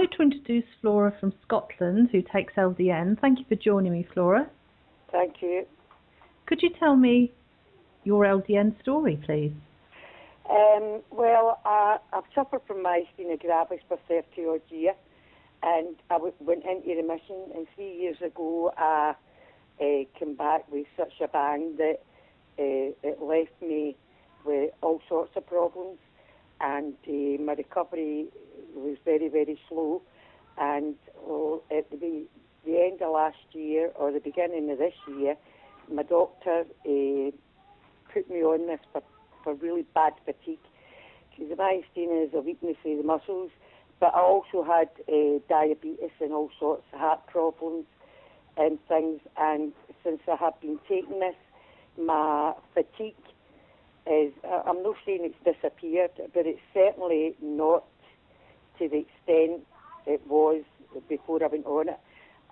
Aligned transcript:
Like 0.00 0.10
to 0.12 0.22
introduce 0.22 0.64
Flora 0.80 1.14
from 1.20 1.30
Scotland, 1.42 2.08
who 2.10 2.22
takes 2.22 2.54
LDN. 2.54 3.20
Thank 3.20 3.38
you 3.38 3.44
for 3.46 3.54
joining 3.54 3.92
me, 3.92 4.06
Flora. 4.14 4.48
Thank 5.12 5.42
you. 5.42 5.66
Could 6.46 6.62
you 6.62 6.70
tell 6.78 6.96
me 6.96 7.32
your 8.04 8.24
LDN 8.24 8.80
story, 8.80 9.20
please? 9.26 9.52
Um, 10.48 11.02
well, 11.10 11.60
I, 11.66 11.98
I've 12.14 12.24
suffered 12.34 12.62
from 12.66 12.82
myasthenia 12.82 13.38
gravis 13.40 13.80
for 13.88 13.98
30 14.08 14.24
odd 14.46 14.62
years, 14.70 14.96
and 15.62 15.94
I 16.08 16.14
w- 16.14 16.32
went 16.40 16.64
into 16.64 16.94
remission. 16.94 17.50
And 17.54 17.66
three 17.74 17.94
years 17.94 18.16
ago, 18.24 18.72
I 18.78 19.14
uh, 19.80 19.84
came 20.18 20.34
back 20.34 20.70
with 20.72 20.86
such 20.96 21.12
a 21.22 21.28
bang 21.28 21.76
that 21.76 21.98
uh, 22.58 22.94
it 23.02 23.20
left 23.20 23.60
me 23.60 23.96
with 24.46 24.70
all 24.80 25.02
sorts 25.10 25.32
of 25.36 25.46
problems, 25.46 25.98
and 26.62 26.94
uh, 27.06 27.42
my 27.42 27.52
recovery 27.52 28.28
was 28.74 28.96
very, 29.04 29.28
very 29.28 29.58
slow. 29.68 30.02
And 30.58 30.94
oh, 31.18 31.62
at 31.70 31.90
the, 31.90 32.26
the 32.64 32.80
end 32.80 33.02
of 33.02 33.12
last 33.12 33.36
year 33.52 33.90
or 33.94 34.12
the 34.12 34.20
beginning 34.20 34.70
of 34.70 34.78
this 34.78 34.94
year, 35.08 35.36
my 35.92 36.02
doctor 36.02 36.64
uh, 36.86 37.30
put 38.12 38.28
me 38.28 38.42
on 38.42 38.66
this 38.66 38.80
for, 38.92 39.02
for 39.42 39.54
really 39.54 39.84
bad 39.94 40.12
fatigue. 40.24 40.58
Because 41.30 41.56
the 41.56 41.56
myasthenia 41.56 42.26
is 42.26 42.34
a 42.34 42.40
weakness 42.40 42.76
of 42.84 42.98
the 42.98 43.04
muscles, 43.04 43.50
but 43.98 44.14
I 44.14 44.20
also 44.20 44.62
had 44.62 44.88
uh, 45.08 45.38
diabetes 45.48 46.10
and 46.20 46.32
all 46.32 46.50
sorts 46.58 46.84
of 46.92 46.98
heart 46.98 47.26
problems 47.26 47.86
and 48.56 48.78
things. 48.88 49.20
And 49.36 49.72
since 50.04 50.20
I 50.30 50.36
have 50.36 50.60
been 50.60 50.78
taking 50.88 51.20
this, 51.20 51.34
my 51.98 52.52
fatigue 52.74 53.14
is, 54.06 54.32
I'm 54.66 54.82
not 54.82 54.96
saying 55.04 55.20
it's 55.22 55.56
disappeared, 55.56 56.10
but 56.34 56.46
it's 56.46 56.60
certainly 56.72 57.36
not 57.40 57.84
to 58.80 58.88
the 58.88 59.04
extent 59.04 59.62
it 60.06 60.26
was 60.26 60.64
before 61.08 61.42
I 61.44 61.46
went 61.46 61.66
on 61.66 61.88
it. 61.88 62.00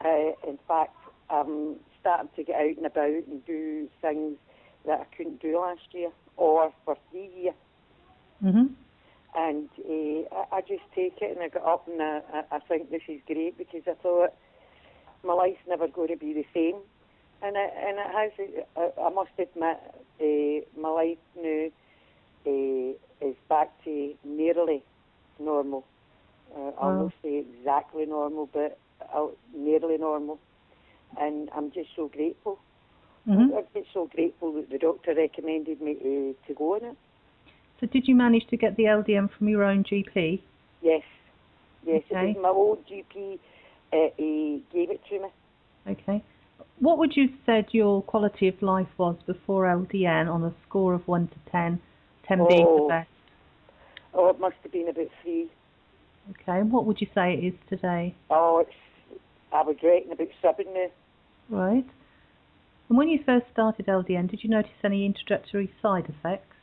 Uh, 0.05 0.49
in 0.49 0.59
fact, 0.69 0.95
I'm 1.31 1.77
starting 2.01 2.29
to 2.37 2.45
get 2.45 2.57
out 2.57 2.77
and 2.77 2.87
about 2.87 3.27
and 3.27 3.45
do 3.45 3.89
things 4.01 4.37
that 4.87 5.01
I 5.01 5.17
couldn't 5.17 5.43
do 5.43 5.61
last 5.61 5.93
year 5.93 6.11
or 6.37 6.73
for 6.85 6.97
three 7.11 7.31
years. 7.35 7.55
Mm-hmm. 8.45 8.67
And 9.35 9.69
uh, 9.79 10.37
I, 10.53 10.57
I 10.57 10.61
just 10.61 10.85
take 10.95 11.19
it 11.21 11.37
and 11.37 11.43
I 11.43 11.49
got 11.49 11.67
up 11.67 11.89
and 11.89 12.01
I, 12.01 12.21
I 12.51 12.59
think 12.61 12.91
this 12.91 13.03
is 13.09 13.21
great 13.27 13.59
because 13.59 13.83
I 13.87 13.95
thought 13.95 14.35
my 15.25 15.33
life's 15.33 15.59
never 15.69 15.89
going 15.89 16.09
to 16.09 16.17
be 16.17 16.33
the 16.33 16.47
same. 16.55 16.81
And 17.43 17.57
it, 17.57 17.73
and 17.77 17.99
it 17.99 18.07
has, 18.15 18.61
I, 18.77 19.01
I 19.01 19.11
must 19.11 19.31
admit, 19.39 19.79
uh, 20.21 20.81
my 20.81 20.89
life 20.89 21.19
now 21.37 21.69
uh, 22.47 23.27
is 23.29 23.37
back 23.49 23.71
to 23.85 24.15
nearly 24.25 24.83
normal. 25.39 25.85
Uh, 26.57 26.71
I'll 26.81 26.93
Wow. 26.93 27.05
not 27.05 27.13
say 27.23 27.45
exactly 27.59 28.07
normal, 28.07 28.49
but 28.53 28.79
uh, 29.15 29.27
nearly 29.55 29.99
normal. 29.99 30.39
And 31.19 31.51
I'm 31.55 31.71
just 31.73 31.91
so 31.97 32.09
grateful. 32.09 32.59
hmm 33.25 33.51
I'm 33.57 33.65
just 33.75 33.89
so 33.93 34.09
grateful 34.15 34.53
that 34.55 34.71
the 34.71 34.79
doctor 34.79 35.15
recommended 35.15 35.81
me 35.81 35.95
to, 35.95 36.35
to 36.47 36.55
go 36.55 36.75
on 36.75 36.85
it. 36.85 36.97
So, 37.81 37.87
did 37.87 38.09
you 38.09 38.15
manage 38.17 38.47
to 38.49 38.57
get 38.57 38.77
the 38.77 38.85
LDN 38.85 39.31
from 39.37 39.49
your 39.49 39.63
own 39.63 39.85
GP? 39.85 40.41
Yes. 40.83 41.03
Yes, 41.87 42.03
Okay. 42.11 42.37
my 42.41 42.49
old 42.49 42.85
GP. 42.87 43.39
Uh, 43.93 44.11
he 44.17 44.63
gave 44.73 44.91
it 44.91 45.01
to 45.09 45.21
me. 45.21 45.29
Okay. 45.87 46.23
What 46.81 46.99
would 46.99 47.17
you 47.17 47.29
said 47.47 47.67
your 47.73 48.03
quality 48.03 48.49
of 48.49 48.61
life 48.63 48.89
was 48.99 49.17
before 49.27 49.65
LDN 49.65 50.33
on 50.33 50.45
a 50.45 50.53
score 50.67 50.95
of 50.95 51.07
1 51.09 51.29
to 51.29 51.35
10, 51.51 51.81
10 52.27 52.45
being 52.47 52.67
the 52.75 52.81
Oh. 52.81 52.89
best? 52.89 53.09
Oh, 54.15 54.29
it 54.31 54.41
must 54.41 54.57
have 54.63 54.73
been 54.73 54.89
about 54.89 55.09
three. 55.23 55.51
Okay. 56.31 56.61
And 56.61 56.73
what 56.73 56.87
would 56.87 57.01
you 57.01 57.07
say 57.15 57.35
it 57.35 57.45
is 57.45 57.55
today? 57.69 58.15
Oh, 58.31 58.65
it's, 58.67 59.21
I 59.53 59.63
was 59.63 59.77
reckon 59.83 60.13
about. 60.13 60.91
Right. 61.49 61.87
And 62.89 62.99
when 62.99 63.09
you 63.09 63.19
first 63.25 63.47
started 63.53 63.87
LDN, 63.87 64.31
did 64.31 64.43
you 64.43 64.51
notice 64.51 64.71
any 64.85 65.05
introductory 65.05 65.71
side 65.83 66.07
effects? 66.09 66.57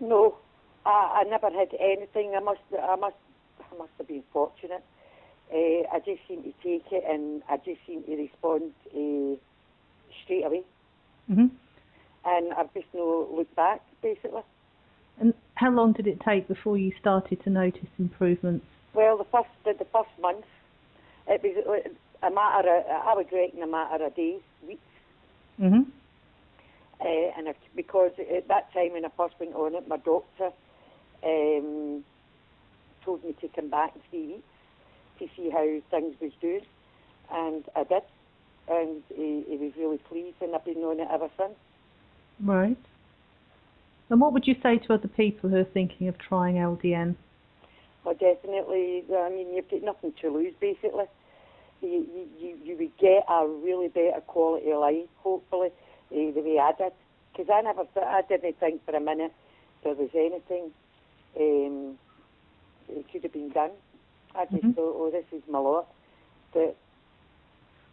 No, 0.00 0.36
I, 0.84 1.22
I 1.22 1.28
never 1.28 1.50
had 1.50 1.68
anything. 1.80 2.34
I 2.36 2.40
must, 2.40 2.60
I 2.72 2.96
must, 2.96 3.16
I 3.60 3.78
must 3.78 3.90
have 3.98 4.08
been 4.08 4.22
fortunate. 4.32 4.84
Uh, 5.52 5.88
I 5.90 5.98
just 6.04 6.20
seem 6.28 6.42
to 6.42 6.52
take 6.62 6.84
it, 6.92 7.04
and 7.08 7.42
I 7.48 7.56
just 7.56 7.80
seem 7.86 8.02
to 8.04 8.16
respond 8.16 8.72
uh, 8.88 9.36
straight 10.24 10.44
away. 10.44 10.62
hmm 11.26 11.46
And 12.24 12.52
I've 12.52 12.72
just 12.74 12.86
no 12.94 13.28
looked 13.34 13.56
back, 13.56 13.80
basically. 14.02 14.42
And 15.20 15.32
how 15.54 15.70
long 15.70 15.92
did 15.92 16.06
it 16.06 16.20
take 16.20 16.46
before 16.46 16.76
you 16.76 16.92
started 17.00 17.42
to 17.44 17.50
notice 17.50 17.88
improvements? 17.98 18.66
Well, 18.94 19.18
the 19.18 19.24
first, 19.24 19.48
the, 19.64 19.84
first 19.92 20.10
month, 20.20 20.44
it 21.26 21.42
was 21.42 21.82
a 22.22 22.30
matter. 22.30 22.76
Of, 22.76 22.84
I 22.86 23.14
would 23.14 23.32
reckon 23.32 23.62
a 23.62 23.66
matter 23.66 24.06
of 24.06 24.16
days, 24.16 24.40
weeks. 24.66 24.80
hmm 25.58 25.82
Uh, 27.00 27.30
and 27.36 27.54
because 27.76 28.12
at 28.18 28.48
that 28.48 28.72
time 28.72 28.92
when 28.92 29.04
I 29.04 29.10
first 29.16 29.34
went 29.38 29.54
on 29.54 29.74
it, 29.74 29.86
my 29.88 29.98
doctor 29.98 30.50
um, 31.22 32.04
told 33.04 33.24
me 33.24 33.34
to 33.40 33.48
come 33.48 33.70
back 33.70 33.94
in 33.94 34.02
three 34.10 34.26
weeks 34.26 34.42
to 35.18 35.28
see 35.36 35.50
how 35.50 35.66
things 35.90 36.14
was 36.20 36.32
doing, 36.40 36.64
and 37.32 37.64
I 37.76 37.84
did, 37.84 38.02
and 38.68 39.02
he, 39.14 39.44
he 39.48 39.56
was 39.56 39.72
really 39.76 39.98
pleased, 39.98 40.36
and 40.40 40.54
I've 40.54 40.64
been 40.64 40.78
on 40.78 41.00
it 41.00 41.08
ever 41.10 41.28
since. 41.36 41.54
Right. 42.40 42.78
And 44.10 44.20
what 44.20 44.32
would 44.32 44.46
you 44.46 44.54
say 44.62 44.78
to 44.78 44.94
other 44.94 45.08
people 45.08 45.50
who 45.50 45.56
are 45.56 45.64
thinking 45.64 46.08
of 46.08 46.16
trying 46.18 46.56
LDN? 46.56 47.16
Well, 48.08 48.16
definitely, 48.16 49.04
I 49.14 49.28
mean, 49.28 49.52
you've 49.52 49.68
got 49.70 49.82
nothing 49.82 50.14
to 50.22 50.30
lose, 50.30 50.54
basically. 50.58 51.04
You, 51.82 52.06
you, 52.40 52.56
you, 52.64 52.76
would 52.78 52.96
get 52.96 53.22
a 53.28 53.46
really 53.46 53.88
better 53.88 54.22
quality 54.26 54.70
of 54.70 54.80
life, 54.80 55.08
hopefully, 55.18 55.68
eh, 56.10 56.30
the 56.34 56.40
way 56.40 56.58
I 56.58 56.72
did. 56.72 56.92
Because 57.30 57.52
I 57.52 57.60
never, 57.60 57.82
I 58.02 58.22
didn't 58.26 58.58
think 58.58 58.82
for 58.86 58.96
a 58.96 59.00
minute 59.00 59.34
there 59.84 59.92
was 59.92 60.08
anything 60.14 60.70
um, 61.38 61.98
it 62.88 63.04
could 63.12 63.24
have 63.24 63.32
been 63.34 63.50
done. 63.50 63.72
I 64.34 64.46
just 64.46 64.64
Mhm. 64.64 64.74
thought, 64.74 64.96
oh, 64.96 65.10
this 65.10 65.26
is 65.30 65.46
my 65.46 65.58
lot. 65.58 65.86
But 66.54 66.76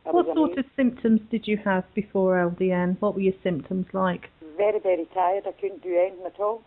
What 0.05 0.27
sort 0.33 0.51
amazed. 0.51 0.59
of 0.59 0.65
symptoms 0.77 1.19
did 1.29 1.45
you 1.45 1.57
have 1.57 1.83
before 1.93 2.37
LDN? 2.37 2.95
What 3.01 3.15
were 3.15 3.21
your 3.21 3.37
symptoms 3.43 3.93
like? 3.93 4.29
very, 4.55 4.79
very 4.79 5.07
tired. 5.13 5.45
I 5.45 5.51
couldn't 5.51 5.83
do 5.83 5.93
anything 5.93 6.25
at 6.25 6.39
all. 6.39 6.61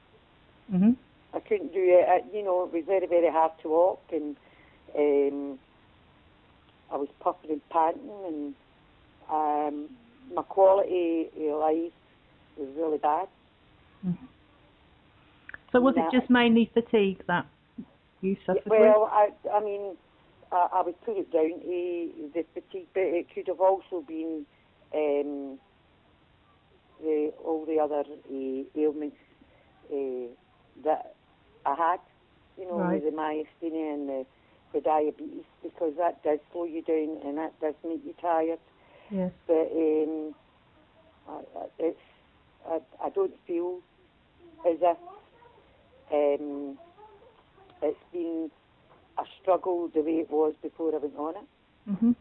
hmm 0.71 0.93
I 1.35 1.41
couldn't 1.41 1.73
do 1.73 1.81
it. 1.81 2.09
I, 2.09 2.37
you 2.37 2.43
know, 2.43 2.65
it 2.65 2.73
was 2.73 2.85
very, 2.87 3.07
very 3.07 3.31
hard 3.31 3.53
to 3.63 3.69
walk, 3.69 4.03
and 4.13 4.37
um, 4.97 5.59
I 6.91 6.97
was 6.97 7.09
puffing 7.21 7.51
and 7.51 7.69
panting, 7.71 8.11
and 8.27 8.55
um, 9.31 9.89
my 10.35 10.43
quality 10.43 11.29
of 11.37 11.61
life 11.61 11.93
was 12.57 12.69
really 12.77 12.99
bad. 12.99 13.29
So 15.73 15.81
was 15.81 15.95
Yeah. 15.97 16.09
it 16.09 16.13
just 16.13 16.31
mainly 16.31 16.71
fatigue 16.73 17.23
that 17.27 17.47
you 18.23 18.37
suffered 18.47 18.63
well, 18.67 19.11
I, 19.13 19.31
I 19.53 19.61
mean, 19.61 19.97
I, 20.51 20.69
I 20.73 20.83
would 20.83 21.01
put 21.03 21.19
it 21.19 21.31
down 21.31 21.61
to 21.61 22.31
the 22.35 22.45
fatigue, 22.55 22.89
but 22.95 23.03
it 23.03 23.27
could 23.35 23.49
have 23.49 23.61
also 23.61 24.01
been 24.07 24.47
um, 24.95 25.59
the 27.01 27.33
all 27.45 27.65
the 27.67 27.79
other 27.79 28.01
uh, 28.01 28.81
ailments 28.81 29.17
uh, 29.93 30.33
that 30.85 31.15
I 31.69 31.75
had. 31.75 32.01
You 32.59 32.67
know, 32.67 32.79
Right. 32.79 33.03
the 33.03 33.11
myasthenia 33.11 33.95
and 33.95 34.09
the, 34.09 34.27
the 34.73 34.81
diabetes, 34.81 35.45
because 35.63 35.93
that 35.97 36.23
does 36.25 36.41
slow 36.53 36.65
you 36.65 36.83
down 36.83 37.19
and 37.25 37.39
that 37.39 37.53
does 37.61 37.75
make 37.85 38.05
you 38.05 38.15
tired. 38.21 38.59
Yes. 39.11 39.31
But 39.47 39.71
um, 39.73 40.35
I, 41.29 41.41
it's 41.79 42.01
I, 42.69 42.81
I 43.05 43.11
don't 43.11 43.35
feel 43.47 43.79
as 44.69 44.79
if 44.83 44.99
um, 46.13 46.79
it's 47.83 48.05
been 48.13 48.51
a 49.19 49.23
struggle 49.41 49.89
the 49.95 50.01
way 50.01 50.19
it 50.25 50.31
was 50.31 50.55
before 50.63 50.95
I 50.95 50.99
went 50.99 51.17
on 51.17 51.35
it. 51.37 51.49
hmm 52.01 52.13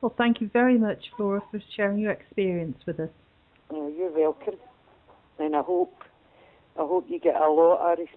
Well, 0.00 0.14
thank 0.18 0.40
you 0.40 0.50
very 0.52 0.78
much, 0.78 1.04
Flora, 1.16 1.42
for 1.50 1.60
sharing 1.76 1.98
your 1.98 2.12
experience 2.12 2.78
with 2.86 2.98
us. 3.00 3.10
Uh, 3.72 3.86
you're 3.86 4.12
welcome, 4.12 4.58
and 5.38 5.54
I 5.54 5.62
hope 5.62 5.94
I 6.78 6.82
hope 6.82 7.06
you 7.08 7.18
get 7.18 7.36
a 7.36 7.50
lot 7.50 7.92
of 7.92 7.98
res- 7.98 8.08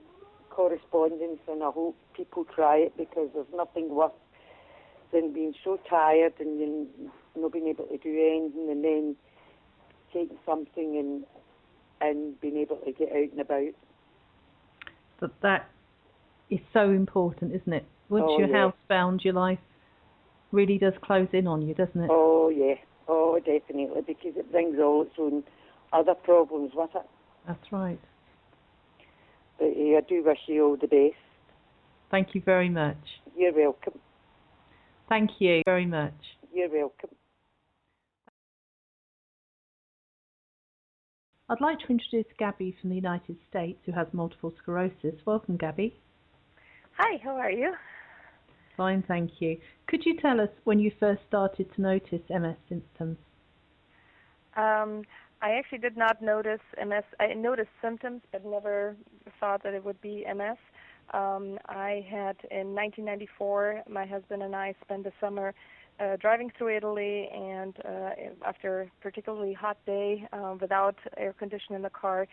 correspondence, 0.49 1.39
and 1.47 1.63
I 1.63 1.71
hope 1.71 1.95
people 2.15 2.45
try 2.45 2.77
it 2.77 2.97
because 2.97 3.29
there's 3.33 3.47
nothing 3.55 3.89
worse 3.89 4.11
than 5.11 5.33
being 5.33 5.53
so 5.63 5.79
tired 5.89 6.33
and 6.39 6.59
then 6.59 6.87
not 7.35 7.51
being 7.53 7.67
able 7.67 7.85
to 7.85 7.97
do 7.97 8.09
anything, 8.09 8.69
and 8.69 8.83
then 8.83 9.15
taking 10.13 10.37
something 10.45 10.97
and 10.97 11.25
and 12.01 12.39
being 12.39 12.57
able 12.57 12.77
to 12.77 12.91
get 12.91 13.09
out 13.11 13.31
and 13.31 13.41
about. 13.41 13.73
But 15.19 15.31
that 15.41 15.69
is 16.49 16.59
so 16.73 16.89
important, 16.91 17.53
isn't 17.53 17.73
it? 17.73 17.85
Once 18.09 18.25
Oh, 18.27 18.37
you're 18.39 18.47
yeah. 18.47 18.71
housebound, 18.89 19.23
your 19.23 19.33
life 19.33 19.59
really 20.51 20.77
does 20.77 20.93
close 21.01 21.27
in 21.33 21.47
on 21.47 21.61
you, 21.61 21.73
doesn't 21.73 22.01
it? 22.01 22.09
Oh 22.11 22.49
yeah, 22.49 22.75
oh 23.07 23.37
definitely, 23.39 24.01
because 24.01 24.35
it 24.35 24.51
brings 24.51 24.79
all 24.79 25.03
its 25.03 25.13
own 25.17 25.43
other 25.93 26.15
problems 26.15 26.71
with 26.73 26.95
it. 26.95 27.05
That's 27.47 27.71
right. 27.71 27.99
But 29.59 29.67
uh, 29.67 29.97
I 29.97 30.01
do 30.07 30.23
wish 30.23 30.39
you 30.47 30.65
all 30.65 30.77
the 30.77 30.87
best. 30.87 31.21
Thank 32.09 32.33
you 32.33 32.41
very 32.43 32.69
much. 32.69 32.97
You're 33.37 33.53
welcome. 33.53 33.99
Thank 35.07 35.31
you 35.39 35.61
very 35.65 35.85
much. 35.85 36.13
You're 36.53 36.69
welcome. 36.69 37.09
I'd 41.49 41.61
like 41.61 41.79
to 41.79 41.87
introduce 41.87 42.31
Gabi 42.39 42.79
from 42.79 42.91
the 42.91 42.95
United 42.95 43.37
States 43.49 43.79
who 43.85 43.91
has 43.93 44.07
multiple 44.13 44.53
sclerosis. 44.61 45.15
Welcome, 45.25 45.57
Gabi. 45.57 45.93
Hi, 46.97 47.19
how 47.23 47.35
are 47.37 47.51
you? 47.51 47.73
Fine, 48.77 49.03
thank 49.07 49.31
you. 49.39 49.57
Could 49.87 50.05
you 50.05 50.15
tell 50.21 50.39
us 50.39 50.49
when 50.63 50.79
you 50.79 50.91
first 50.99 51.21
started 51.27 51.67
to 51.75 51.81
notice 51.81 52.21
MS 52.29 52.55
symptoms? 52.69 53.17
Um, 54.55 55.01
I 55.41 55.51
actually 55.51 55.77
did 55.77 55.95
not 55.95 56.21
notice 56.21 56.59
MS. 56.77 57.03
I 57.19 57.33
noticed 57.33 57.69
symptoms, 57.81 58.21
but 58.31 58.45
never 58.45 58.95
thought 59.39 59.63
that 59.63 59.73
it 59.73 59.83
would 59.83 60.01
be 60.01 60.25
MS. 60.33 60.57
Um, 61.13 61.57
I 61.67 62.05
had 62.09 62.35
in 62.51 62.75
1994, 62.75 63.83
my 63.89 64.05
husband 64.05 64.43
and 64.43 64.55
I 64.55 64.75
spent 64.83 65.05
the 65.05 65.13
summer 65.19 65.53
uh, 65.99 66.17
driving 66.17 66.51
through 66.57 66.75
Italy, 66.75 67.29
and 67.33 67.73
uh, 67.85 68.09
after 68.45 68.81
a 68.81 68.87
particularly 69.01 69.53
hot 69.53 69.77
day 69.85 70.27
uh, 70.33 70.55
without 70.59 70.95
air 71.17 71.33
conditioning 71.33 71.77
in 71.77 71.81
the 71.81 71.89
car, 71.89 72.27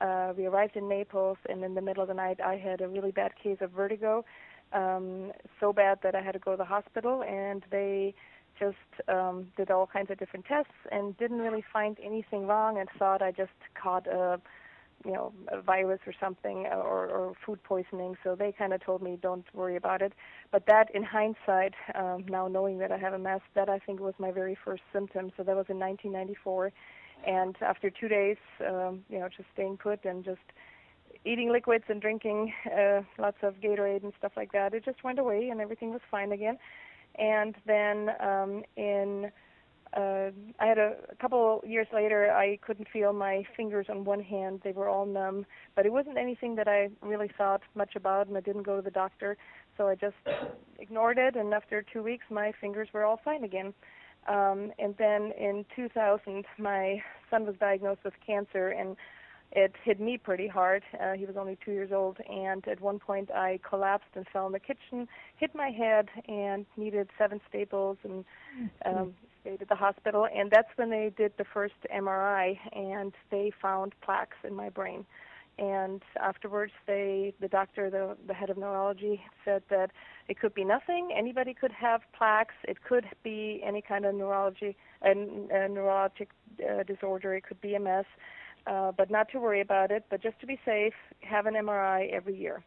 uh, 0.00 0.32
we 0.36 0.46
arrived 0.46 0.76
in 0.76 0.88
Naples, 0.88 1.38
and 1.48 1.62
in 1.62 1.74
the 1.74 1.80
middle 1.80 2.02
of 2.02 2.08
the 2.08 2.14
night, 2.14 2.40
I 2.40 2.56
had 2.56 2.80
a 2.80 2.88
really 2.88 3.12
bad 3.12 3.32
case 3.40 3.58
of 3.60 3.70
vertigo, 3.70 4.24
um, 4.72 5.32
so 5.60 5.72
bad 5.72 5.98
that 6.02 6.14
I 6.14 6.22
had 6.22 6.32
to 6.32 6.38
go 6.38 6.52
to 6.52 6.56
the 6.56 6.64
hospital, 6.64 7.22
and 7.22 7.64
they 7.70 8.14
just 8.58 8.76
um, 9.08 9.48
did 9.56 9.70
all 9.70 9.86
kinds 9.86 10.10
of 10.10 10.18
different 10.18 10.46
tests 10.46 10.72
and 10.90 11.16
didn't 11.18 11.38
really 11.38 11.64
find 11.72 11.96
anything 12.02 12.46
wrong, 12.46 12.78
and 12.78 12.88
thought 12.98 13.22
I 13.22 13.30
just 13.32 13.50
caught 13.74 14.06
a 14.06 14.40
you 15.04 15.12
know, 15.12 15.32
a 15.48 15.60
virus 15.60 16.00
or 16.06 16.12
something 16.20 16.66
or, 16.66 17.08
or 17.08 17.32
food 17.44 17.62
poisoning. 17.64 18.16
So 18.22 18.34
they 18.34 18.52
kind 18.52 18.72
of 18.72 18.84
told 18.84 19.02
me, 19.02 19.18
don't 19.20 19.44
worry 19.52 19.76
about 19.76 20.02
it. 20.02 20.12
But 20.50 20.66
that, 20.66 20.94
in 20.94 21.02
hindsight, 21.02 21.74
um, 21.94 22.24
now 22.28 22.48
knowing 22.48 22.78
that 22.78 22.92
I 22.92 22.98
have 22.98 23.12
a 23.12 23.18
MS, 23.18 23.40
that 23.54 23.68
I 23.68 23.78
think 23.78 24.00
was 24.00 24.14
my 24.18 24.30
very 24.30 24.56
first 24.64 24.82
symptom. 24.92 25.32
So 25.36 25.42
that 25.42 25.56
was 25.56 25.66
in 25.68 25.78
1994. 25.78 26.72
And 27.26 27.56
after 27.60 27.90
two 27.90 28.08
days, 28.08 28.36
um, 28.66 29.04
you 29.08 29.18
know, 29.18 29.28
just 29.28 29.48
staying 29.52 29.78
put 29.78 30.04
and 30.04 30.24
just 30.24 30.40
eating 31.24 31.52
liquids 31.52 31.84
and 31.88 32.00
drinking 32.00 32.52
uh, 32.66 33.02
lots 33.18 33.38
of 33.42 33.54
Gatorade 33.60 34.02
and 34.02 34.12
stuff 34.18 34.32
like 34.36 34.52
that, 34.52 34.74
it 34.74 34.84
just 34.84 35.04
went 35.04 35.18
away 35.18 35.48
and 35.48 35.60
everything 35.60 35.90
was 35.90 36.00
fine 36.10 36.32
again. 36.32 36.58
And 37.18 37.54
then 37.66 38.10
um, 38.20 38.62
in 38.76 39.30
uh, 39.94 40.30
I 40.58 40.66
had 40.66 40.78
a, 40.78 40.94
a 41.10 41.14
couple 41.16 41.62
years 41.66 41.86
later, 41.92 42.32
I 42.32 42.58
couldn't 42.66 42.88
feel 42.88 43.12
my 43.12 43.44
fingers 43.56 43.86
on 43.90 44.04
one 44.04 44.20
hand; 44.20 44.62
they 44.64 44.72
were 44.72 44.88
all 44.88 45.04
numb. 45.04 45.44
But 45.76 45.84
it 45.84 45.92
wasn't 45.92 46.16
anything 46.16 46.54
that 46.56 46.66
I 46.66 46.88
really 47.02 47.30
thought 47.36 47.60
much 47.74 47.94
about, 47.94 48.26
and 48.26 48.36
I 48.36 48.40
didn't 48.40 48.62
go 48.62 48.76
to 48.76 48.82
the 48.82 48.90
doctor, 48.90 49.36
so 49.76 49.88
I 49.88 49.94
just 49.94 50.16
ignored 50.78 51.18
it. 51.18 51.36
And 51.36 51.52
after 51.52 51.82
two 51.82 52.02
weeks, 52.02 52.24
my 52.30 52.52
fingers 52.58 52.88
were 52.94 53.04
all 53.04 53.20
fine 53.22 53.44
again. 53.44 53.74
Um, 54.28 54.72
and 54.78 54.94
then 54.98 55.32
in 55.38 55.66
2000, 55.76 56.44
my 56.56 57.02
son 57.30 57.44
was 57.44 57.56
diagnosed 57.60 58.04
with 58.04 58.14
cancer, 58.24 58.68
and 58.68 58.96
it 59.54 59.74
hit 59.84 60.00
me 60.00 60.16
pretty 60.16 60.48
hard. 60.48 60.82
Uh, 60.98 61.12
he 61.12 61.26
was 61.26 61.36
only 61.36 61.58
two 61.62 61.72
years 61.72 61.92
old, 61.92 62.18
and 62.28 62.66
at 62.66 62.80
one 62.80 62.98
point 62.98 63.30
I 63.30 63.60
collapsed 63.68 64.08
and 64.14 64.26
fell 64.32 64.46
in 64.46 64.52
the 64.52 64.60
kitchen, 64.60 65.06
hit 65.36 65.54
my 65.54 65.68
head, 65.68 66.08
and 66.26 66.64
needed 66.76 67.10
seven 67.18 67.40
staples 67.48 67.98
and 68.02 68.24
um, 68.86 69.14
stayed 69.42 69.60
at 69.60 69.68
the 69.68 69.74
hospital. 69.74 70.26
And 70.34 70.50
that's 70.50 70.68
when 70.76 70.88
they 70.88 71.12
did 71.16 71.32
the 71.36 71.44
first 71.44 71.74
MRI, 71.94 72.58
and 72.72 73.12
they 73.30 73.52
found 73.60 73.92
plaques 74.02 74.38
in 74.42 74.54
my 74.54 74.70
brain. 74.70 75.04
And 75.58 76.02
afterwards, 76.18 76.72
they, 76.86 77.34
the 77.38 77.48
doctor, 77.48 77.90
the, 77.90 78.16
the 78.26 78.32
head 78.32 78.48
of 78.48 78.56
neurology, 78.56 79.20
said 79.44 79.62
that 79.68 79.90
it 80.28 80.40
could 80.40 80.54
be 80.54 80.64
nothing. 80.64 81.10
Anybody 81.14 81.52
could 81.52 81.72
have 81.72 82.00
plaques. 82.16 82.54
It 82.64 82.82
could 82.82 83.04
be 83.22 83.60
any 83.62 83.82
kind 83.82 84.06
of 84.06 84.14
neurology, 84.14 84.74
a, 85.02 85.10
a 85.10 85.68
neurologic 85.68 86.28
uh, 86.58 86.84
disorder. 86.84 87.34
It 87.34 87.44
could 87.46 87.60
be 87.60 87.76
MS 87.78 88.06
uh, 88.66 88.92
but 88.92 89.10
not 89.10 89.28
to 89.32 89.40
worry 89.40 89.60
about 89.60 89.90
it. 89.90 90.04
But 90.10 90.22
just 90.22 90.38
to 90.40 90.46
be 90.46 90.58
safe, 90.64 90.94
have 91.20 91.46
an 91.46 91.54
MRI 91.54 92.12
every 92.12 92.36
year. 92.36 92.62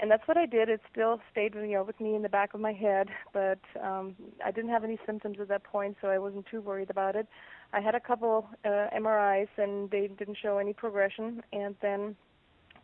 And 0.00 0.10
that's 0.10 0.26
what 0.26 0.38
I 0.38 0.46
did. 0.46 0.70
It 0.70 0.80
still 0.90 1.20
stayed 1.30 1.54
you 1.54 1.66
know, 1.66 1.82
with 1.82 2.00
me 2.00 2.14
in 2.14 2.22
the 2.22 2.28
back 2.28 2.54
of 2.54 2.60
my 2.60 2.72
head, 2.72 3.08
but 3.34 3.58
um, 3.82 4.16
I 4.42 4.50
didn't 4.50 4.70
have 4.70 4.82
any 4.82 4.98
symptoms 5.04 5.36
at 5.40 5.48
that 5.48 5.62
point, 5.62 5.96
so 6.00 6.08
I 6.08 6.18
wasn't 6.18 6.46
too 6.50 6.62
worried 6.62 6.88
about 6.88 7.16
it. 7.16 7.26
I 7.74 7.80
had 7.80 7.94
a 7.94 8.00
couple 8.00 8.48
uh, 8.64 8.86
MRIs, 8.96 9.48
and 9.58 9.90
they 9.90 10.08
didn't 10.18 10.38
show 10.42 10.56
any 10.56 10.72
progression. 10.72 11.42
And 11.52 11.76
then 11.82 12.16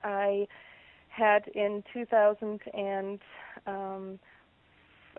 I 0.05 0.47
had 1.09 1.49
in 1.55 1.83
2000 1.95 2.61
and 2.75 3.19
um, 3.67 4.19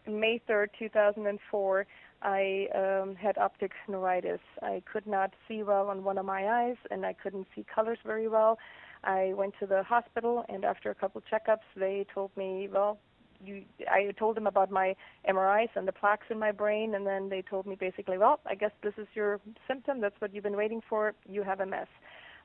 May 0.08 0.42
3rd, 0.48 0.68
2004, 0.78 1.88
I 2.22 2.68
um, 2.74 3.16
had 3.16 3.38
optic 3.38 3.72
neuritis. 3.88 4.40
I 4.62 4.82
could 4.92 5.06
not 5.06 5.34
see 5.48 5.64
well 5.64 5.88
on 5.90 6.04
one 6.04 6.18
of 6.18 6.26
my 6.26 6.48
eyes, 6.48 6.78
and 6.90 7.06
I 7.06 7.14
couldn't 7.14 7.48
see 7.56 7.66
colors 7.74 8.00
very 8.06 8.28
well. 8.28 8.58
I 9.04 9.34
went 9.36 9.54
to 9.60 9.68
the 9.68 9.84
hospital, 9.84 10.44
and 10.50 10.66
after 10.66 10.90
a 10.90 10.96
couple 10.96 11.22
checkups, 11.32 11.68
they 11.76 12.06
told 12.14 12.32
me, 12.36 12.68
well, 12.72 12.98
you. 13.44 13.64
I 13.88 14.12
told 14.18 14.36
them 14.36 14.48
about 14.48 14.72
my 14.72 14.96
MRIs 15.30 15.70
and 15.76 15.88
the 15.88 15.92
plaques 15.92 16.26
in 16.32 16.40
my 16.40 16.52
brain, 16.52 16.96
and 16.96 17.06
then 17.06 17.30
they 17.30 17.44
told 17.44 17.68
me 17.68 17.76
basically, 17.76 18.18
well, 18.18 18.40
I 18.48 18.56
guess 18.56 18.72
this 18.82 18.94
is 18.98 19.08
your 19.14 19.40
symptom. 19.68 20.02
That's 20.02 20.20
what 20.20 20.34
you've 20.34 20.44
been 20.44 20.58
waiting 20.58 20.82
for. 20.90 21.14
You 21.30 21.44
have 21.44 21.60
MS. 21.60 21.88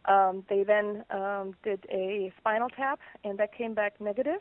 Um, 0.04 0.44
they 0.48 0.64
then 0.64 1.04
um, 1.10 1.54
did 1.62 1.86
a 1.90 2.32
spinal 2.38 2.69
tap, 2.69 3.00
and 3.24 3.38
that 3.38 3.56
came 3.56 3.72
back 3.72 4.00
negative 4.00 4.41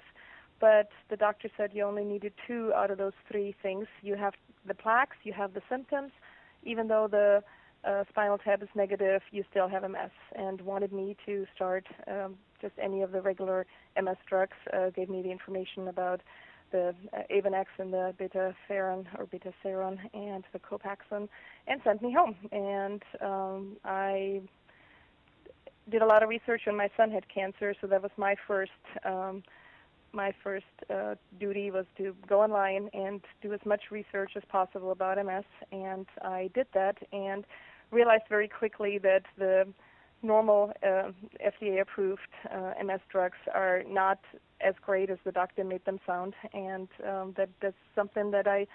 but 0.62 0.90
the 1.10 1.18
doctor 1.18 1.50
said 1.58 1.72
you 1.74 1.84
only 1.84 2.06
needed 2.06 2.34
two 2.48 2.72
out 2.74 2.92
of 2.92 3.00
those 3.00 3.18
three 3.30 3.56
things. 3.62 3.88
You 4.02 4.16
have 4.16 4.34
the 4.66 4.76
plaques, 4.76 5.18
you 5.24 5.34
have 5.34 5.54
the 5.54 5.62
symptoms. 5.68 6.12
Even 6.64 6.88
though 6.88 7.08
the 7.10 7.44
uh, 7.84 8.04
spinal 8.10 8.38
tap 8.38 8.62
is 8.62 8.70
negative, 8.76 9.22
you 9.32 9.44
still 9.50 9.68
have 9.68 9.82
MS, 9.82 10.12
and 10.36 10.62
wanted 10.62 10.94
me 10.94 11.18
to 11.26 11.48
start 11.56 11.88
um, 12.08 12.36
just 12.62 12.74
any 12.80 13.02
of 13.02 13.12
the 13.12 13.22
regular 13.22 13.66
MS 14.00 14.18
drugs. 14.30 14.56
Uh, 14.72 14.92
gave 14.92 15.10
me 15.10 15.24
the 15.24 15.32
information 15.32 15.88
about 15.88 16.22
the 16.72 16.94
uh, 17.12 17.22
Avonex 17.34 17.66
and 17.80 17.92
the 17.92 18.14
Betaferon 18.20 19.08
or 19.18 19.26
Betaseron 19.26 19.98
and 20.14 20.44
the 20.54 20.60
Copaxone, 20.60 21.28
and 21.68 21.82
sent 21.84 22.04
me 22.04 22.14
home. 22.14 22.36
And 22.52 23.02
um, 23.20 23.78
I 23.84 24.42
did 25.90 26.04
a 26.04 26.06
lot 26.06 26.22
of 26.22 26.30
research 26.30 26.62
when 26.66 26.78
my 26.78 26.90
son 26.96 27.10
had 27.10 27.28
cancer, 27.34 27.74
so 27.82 27.88
that 27.88 28.04
was 28.04 28.12
my 28.16 28.36
first. 28.48 28.72
Um, 29.04 29.42
my 30.14 30.34
first 30.44 30.66
uh, 30.90 31.16
duty 31.40 31.72
was 31.72 31.86
to 31.98 32.16
go 32.28 32.42
online 32.42 32.90
and 32.94 33.22
do 33.42 33.54
as 33.54 33.60
much 33.66 33.84
research 33.92 34.32
as 34.36 34.44
possible 34.50 34.92
about 34.92 35.24
MS, 35.24 35.46
and 35.72 36.06
I 36.22 36.50
did 36.54 36.68
that 36.74 36.98
and 37.12 37.46
realized 37.92 38.24
very 38.30 38.48
quickly 38.48 38.98
that 39.00 39.24
the 39.38 39.68
normal 40.24 40.72
uh, 40.84 41.12
FDA-approved 41.46 42.22
uh, 42.54 42.74
MS 42.84 43.02
drugs 43.12 43.38
are 43.54 43.84
not 43.88 44.20
as 44.62 44.76
great 44.86 45.10
as 45.10 45.18
the 45.26 45.32
doctor 45.32 45.64
made 45.64 45.84
them 45.86 46.00
sound, 46.06 46.34
and 46.54 46.88
um, 47.08 47.34
that 47.38 47.50
that's 47.62 47.76
something 47.96 48.32
that 48.32 48.48
I 48.48 48.68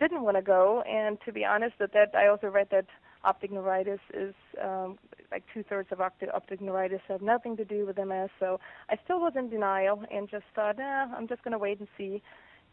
didn't 0.00 0.22
want 0.22 0.36
to 0.36 0.42
go. 0.42 0.82
And 0.82 1.18
to 1.24 1.32
be 1.32 1.44
honest, 1.44 1.74
that 1.78 1.92
that 1.92 2.14
I 2.14 2.28
also 2.28 2.48
read 2.48 2.68
that 2.70 2.86
optic 3.24 3.50
neuritis 3.50 4.00
is 4.14 4.34
um, 4.62 4.98
like 5.30 5.44
two 5.52 5.62
thirds 5.62 5.88
of 5.92 6.00
optic, 6.00 6.30
optic 6.32 6.60
neuritis 6.60 7.00
have 7.08 7.22
nothing 7.22 7.56
to 7.56 7.64
do 7.64 7.86
with 7.86 7.96
MS. 7.96 8.30
So 8.38 8.60
I 8.88 8.96
still 9.04 9.20
was 9.20 9.32
in 9.36 9.50
denial 9.50 10.02
and 10.10 10.28
just 10.28 10.44
thought, 10.54 10.78
eh, 10.78 10.82
I'm 10.82 11.28
just 11.28 11.42
going 11.42 11.52
to 11.52 11.58
wait 11.58 11.78
and 11.78 11.88
see. 11.96 12.22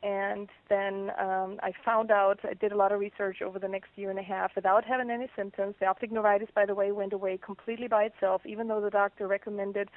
And 0.03 0.49
then 0.69 1.09
um, 1.19 1.57
I 1.63 1.71
found 1.83 2.11
out, 2.11 2.39
I 2.43 2.53
did 2.53 2.71
a 2.71 2.77
lot 2.77 2.91
of 2.91 2.99
research 2.99 3.41
over 3.41 3.57
the 3.57 3.67
next 3.67 3.89
year 3.95 4.09
and 4.09 4.19
a 4.19 4.23
half 4.23 4.51
without 4.55 4.85
having 4.85 5.09
any 5.09 5.27
symptoms. 5.35 5.75
The 5.79 5.87
optic 5.87 6.11
neuritis, 6.11 6.49
by 6.53 6.65
the 6.65 6.75
way, 6.75 6.91
went 6.91 7.13
away 7.13 7.39
completely 7.43 7.87
by 7.87 8.03
itself, 8.03 8.41
even 8.45 8.67
though 8.67 8.81
the 8.81 8.91
doctor 8.91 9.27
recommended 9.27 9.89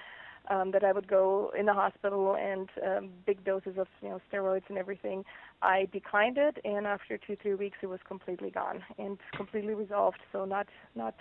um, 0.51 0.71
that 0.73 0.85
I 0.85 0.93
would 0.93 1.09
go 1.09 1.53
in 1.59 1.67
the 1.67 1.75
hospital 1.75 2.37
and 2.37 2.69
um, 2.85 3.11
big 3.27 3.45
doses 3.45 3.77
of 3.79 3.87
you 4.03 4.09
know 4.09 4.21
steroids 4.33 4.69
and 4.69 4.79
everything. 4.79 5.25
I 5.63 5.89
declined 5.93 6.39
it, 6.39 6.59
and 6.65 6.87
after 6.87 7.19
two 7.19 7.37
three 7.41 7.55
weeks, 7.55 7.79
it 7.83 7.87
was 7.87 8.01
completely 8.07 8.51
gone 8.51 8.83
and 8.99 9.19
completely 9.37 9.75
resolved. 9.75 10.19
So 10.33 10.45
not 10.45 10.67
not 10.95 11.15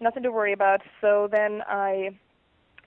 nothing 0.00 0.22
to 0.22 0.32
worry 0.32 0.52
about. 0.52 0.80
So 1.00 1.28
then 1.30 1.62
I 1.66 2.10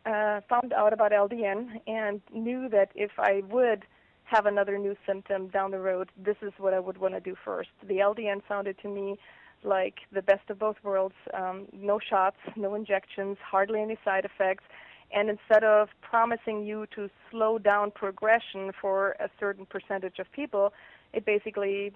uh, 0.05 0.41
found 0.49 0.73
out 0.73 0.93
about 0.93 1.11
LDN 1.11 1.81
and 1.87 2.21
knew 2.33 2.69
that 2.69 2.91
if 2.95 3.11
I 3.17 3.41
would 3.49 3.83
have 4.25 4.45
another 4.45 4.77
new 4.77 4.95
symptom 5.05 5.47
down 5.47 5.71
the 5.71 5.79
road, 5.79 6.09
this 6.17 6.35
is 6.41 6.51
what 6.57 6.73
I 6.73 6.79
would 6.79 6.97
want 6.97 7.13
to 7.13 7.19
do 7.19 7.35
first. 7.45 7.69
The 7.87 7.95
LDN 7.95 8.41
sounded 8.47 8.77
to 8.81 8.89
me 8.89 9.17
like 9.63 9.95
the 10.11 10.21
best 10.21 10.49
of 10.49 10.59
both 10.59 10.75
worlds. 10.83 11.15
Um, 11.33 11.65
no 11.73 11.99
shots, 11.99 12.37
no 12.55 12.75
injections, 12.75 13.37
hardly 13.43 13.81
any 13.81 13.97
side 14.03 14.25
effects. 14.25 14.63
And 15.13 15.29
instead 15.29 15.63
of 15.63 15.89
promising 16.01 16.65
you 16.65 16.85
to 16.95 17.09
slow 17.31 17.57
down 17.57 17.91
progression 17.91 18.71
for 18.79 19.11
a 19.19 19.29
certain 19.39 19.65
percentage 19.65 20.19
of 20.19 20.31
people, 20.31 20.73
it 21.13 21.25
basically 21.25 21.93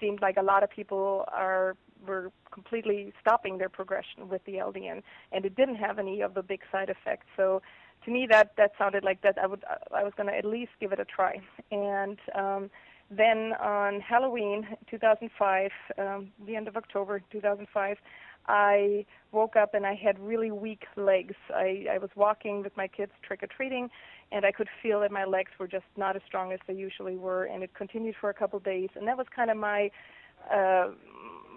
seemed 0.00 0.22
like 0.22 0.36
a 0.36 0.42
lot 0.42 0.62
of 0.62 0.70
people 0.70 1.24
are 1.32 1.76
were 2.06 2.32
completely 2.50 3.12
stopping 3.20 3.58
their 3.58 3.68
progression 3.68 4.28
with 4.28 4.42
the 4.46 4.54
LDN, 4.54 5.02
and 5.32 5.44
it 5.44 5.54
didn't 5.54 5.74
have 5.76 5.98
any 5.98 6.22
of 6.22 6.32
the 6.32 6.42
big 6.42 6.62
side 6.72 6.88
effects. 6.88 7.26
So, 7.36 7.60
to 8.06 8.10
me, 8.10 8.26
that 8.30 8.56
that 8.56 8.72
sounded 8.78 9.04
like 9.04 9.20
that 9.22 9.36
I 9.38 9.46
would 9.46 9.64
I 9.94 10.02
was 10.02 10.12
going 10.16 10.28
to 10.28 10.34
at 10.36 10.44
least 10.44 10.72
give 10.80 10.92
it 10.92 11.00
a 11.00 11.04
try. 11.04 11.40
And 11.70 12.18
um, 12.34 12.70
then 13.10 13.52
on 13.60 14.00
Halloween 14.00 14.66
2005, 14.90 15.70
um, 15.98 16.30
the 16.46 16.56
end 16.56 16.68
of 16.68 16.76
October 16.76 17.20
2005, 17.30 17.98
I 18.50 19.06
woke 19.30 19.54
up 19.54 19.74
and 19.74 19.86
I 19.86 19.94
had 19.94 20.18
really 20.18 20.50
weak 20.50 20.82
legs. 20.96 21.36
I, 21.54 21.86
I 21.88 21.98
was 21.98 22.10
walking 22.16 22.64
with 22.64 22.76
my 22.76 22.88
kids 22.88 23.12
trick 23.22 23.44
or 23.44 23.46
treating, 23.46 23.88
and 24.32 24.44
I 24.44 24.50
could 24.50 24.66
feel 24.82 25.00
that 25.00 25.12
my 25.12 25.24
legs 25.24 25.52
were 25.58 25.68
just 25.68 25.84
not 25.96 26.16
as 26.16 26.22
strong 26.26 26.52
as 26.52 26.58
they 26.66 26.74
usually 26.74 27.16
were, 27.16 27.44
and 27.44 27.62
it 27.62 27.72
continued 27.74 28.16
for 28.20 28.28
a 28.28 28.34
couple 28.34 28.56
of 28.56 28.64
days. 28.64 28.88
And 28.96 29.06
that 29.06 29.16
was 29.16 29.28
kind 29.34 29.50
of 29.52 29.56
my 29.56 29.90
uh, 30.52 30.88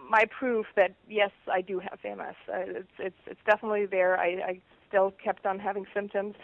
my 0.08 0.26
proof 0.38 0.68
that 0.76 0.94
yes, 1.10 1.32
I 1.52 1.62
do 1.62 1.80
have 1.80 1.98
MS. 2.04 2.36
Uh, 2.48 2.80
it's 2.82 2.88
it's 3.00 3.22
it's 3.26 3.42
definitely 3.44 3.88
there. 3.88 4.20
I, 4.20 4.28
I 4.28 4.62
still 4.88 5.14
kept 5.24 5.48
on 5.48 5.58
having 5.58 5.86
symptoms. 5.96 6.36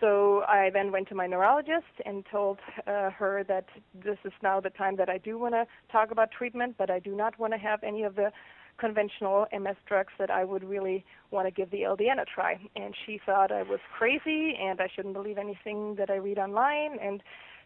So 0.00 0.44
I 0.48 0.70
then 0.72 0.92
went 0.92 1.08
to 1.08 1.14
my 1.14 1.26
neurologist 1.26 1.94
and 2.06 2.24
told 2.30 2.58
uh, 2.86 3.10
her 3.10 3.44
that 3.48 3.66
this 3.92 4.16
is 4.24 4.32
now 4.42 4.58
the 4.60 4.70
time 4.70 4.96
that 4.96 5.10
I 5.10 5.18
do 5.18 5.36
want 5.36 5.54
to 5.54 5.66
talk 5.92 6.10
about 6.10 6.30
treatment, 6.30 6.76
but 6.78 6.90
I 6.90 7.00
do 7.00 7.14
not 7.14 7.38
want 7.38 7.52
to 7.52 7.58
have 7.58 7.82
any 7.82 8.04
of 8.04 8.14
the 8.14 8.32
conventional 8.80 9.46
MS 9.52 9.76
drugs 9.86 10.12
that 10.18 10.30
I 10.30 10.44
would 10.44 10.64
really 10.64 11.04
want 11.30 11.46
to 11.46 11.50
give 11.52 11.70
the 11.70 11.82
LDN 11.82 12.20
a 12.20 12.24
try. 12.24 12.58
And 12.74 12.94
she 13.06 13.20
thought 13.24 13.52
I 13.52 13.62
was 13.62 13.80
crazy 13.96 14.56
and 14.60 14.80
I 14.80 14.88
shouldn't 14.94 15.14
believe 15.14 15.38
anything 15.38 15.96
that 15.96 16.10
I 16.10 16.16
read 16.16 16.38
online. 16.38 16.98
And 17.00 17.22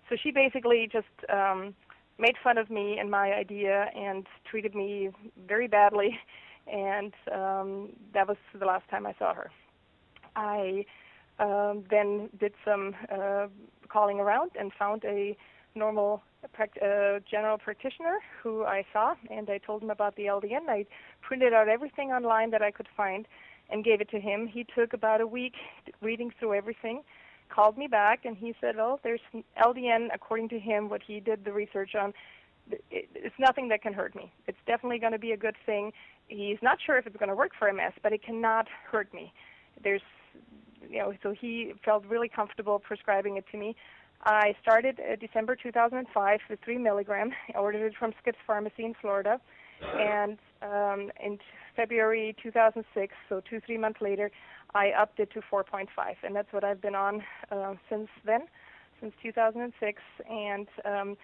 so 0.08 0.16
she 0.20 0.32
basically 0.32 0.88
just 0.92 1.06
um, 1.32 1.74
made 2.18 2.34
fun 2.42 2.58
of 2.58 2.68
me 2.68 2.98
and 2.98 3.10
my 3.10 3.32
idea 3.32 3.86
and 3.96 4.26
treated 4.44 4.74
me 4.74 5.10
very 5.46 5.68
badly. 5.68 6.18
And 6.66 7.12
um, 7.30 7.90
that 8.14 8.26
was 8.26 8.38
the 8.58 8.64
last 8.64 8.88
time 8.88 9.06
I 9.06 9.14
saw 9.18 9.34
her. 9.34 9.50
I 10.34 10.86
um, 11.38 11.84
then 11.90 12.30
did 12.40 12.54
some 12.64 12.94
uh, 13.12 13.48
calling 13.88 14.18
around 14.18 14.52
and 14.58 14.72
found 14.72 15.04
a 15.04 15.36
normal 15.74 16.22
uh, 16.44 17.20
general 17.30 17.58
practitioner 17.58 18.18
who 18.42 18.64
I 18.64 18.84
saw, 18.92 19.14
and 19.30 19.48
I 19.50 19.58
told 19.58 19.82
him 19.82 19.90
about 19.90 20.16
the 20.16 20.24
LDN. 20.24 20.68
I 20.68 20.86
printed 21.22 21.52
out 21.52 21.68
everything 21.68 22.10
online 22.10 22.50
that 22.50 22.62
I 22.62 22.70
could 22.70 22.88
find 22.96 23.26
and 23.70 23.84
gave 23.84 24.00
it 24.00 24.10
to 24.10 24.20
him. 24.20 24.46
He 24.46 24.66
took 24.74 24.92
about 24.92 25.20
a 25.20 25.26
week 25.26 25.54
reading 26.02 26.32
through 26.38 26.54
everything, 26.54 27.02
called 27.48 27.78
me 27.78 27.86
back, 27.86 28.24
and 28.24 28.36
he 28.36 28.54
said, 28.60 28.76
"Oh, 28.78 29.00
there's 29.02 29.20
LDN. 29.62 30.08
According 30.14 30.48
to 30.50 30.58
him, 30.58 30.88
what 30.88 31.02
he 31.02 31.20
did 31.20 31.44
the 31.44 31.52
research 31.52 31.94
on, 31.94 32.12
it's 32.90 33.38
nothing 33.38 33.68
that 33.68 33.82
can 33.82 33.92
hurt 33.92 34.14
me. 34.14 34.32
It's 34.46 34.58
definitely 34.66 34.98
going 34.98 35.12
to 35.12 35.18
be 35.18 35.32
a 35.32 35.36
good 35.36 35.56
thing. 35.66 35.92
He's 36.28 36.58
not 36.62 36.78
sure 36.84 36.96
if 36.98 37.06
it's 37.06 37.16
going 37.16 37.28
to 37.28 37.34
work 37.34 37.52
for 37.58 37.70
MS, 37.72 37.92
but 38.02 38.12
it 38.12 38.22
cannot 38.22 38.68
hurt 38.90 39.12
me. 39.12 39.32
There's, 39.82 40.02
you 40.88 40.98
know, 40.98 41.12
so 41.22 41.32
he 41.38 41.74
felt 41.84 42.04
really 42.06 42.28
comfortable 42.28 42.78
prescribing 42.78 43.36
it 43.36 43.44
to 43.52 43.58
me. 43.58 43.76
I 44.24 44.54
started 44.62 45.00
uh, 45.00 45.16
December 45.16 45.54
2005 45.54 46.40
with 46.48 46.58
three 46.64 46.78
milligram. 46.78 47.30
I 47.54 47.58
ordered 47.58 47.86
it 47.86 47.94
from 47.98 48.12
Skips 48.20 48.38
Pharmacy 48.46 48.84
in 48.84 48.94
Florida, 49.00 49.38
and 49.98 50.38
um, 50.62 51.10
in 51.22 51.38
February 51.76 52.34
2006, 52.42 53.14
so 53.28 53.42
two 53.48 53.60
three 53.66 53.76
months 53.76 54.00
later, 54.00 54.30
I 54.74 54.90
upped 54.90 55.20
it 55.20 55.30
to 55.32 55.40
4.5, 55.40 55.88
and 56.22 56.34
that's 56.34 56.52
what 56.52 56.64
I've 56.64 56.80
been 56.80 56.94
on 56.94 57.22
uh, 57.50 57.74
since 57.90 58.08
then, 58.24 58.42
since 59.00 59.12
2006. 59.22 60.02
And 60.30 60.68
um, 60.84 61.16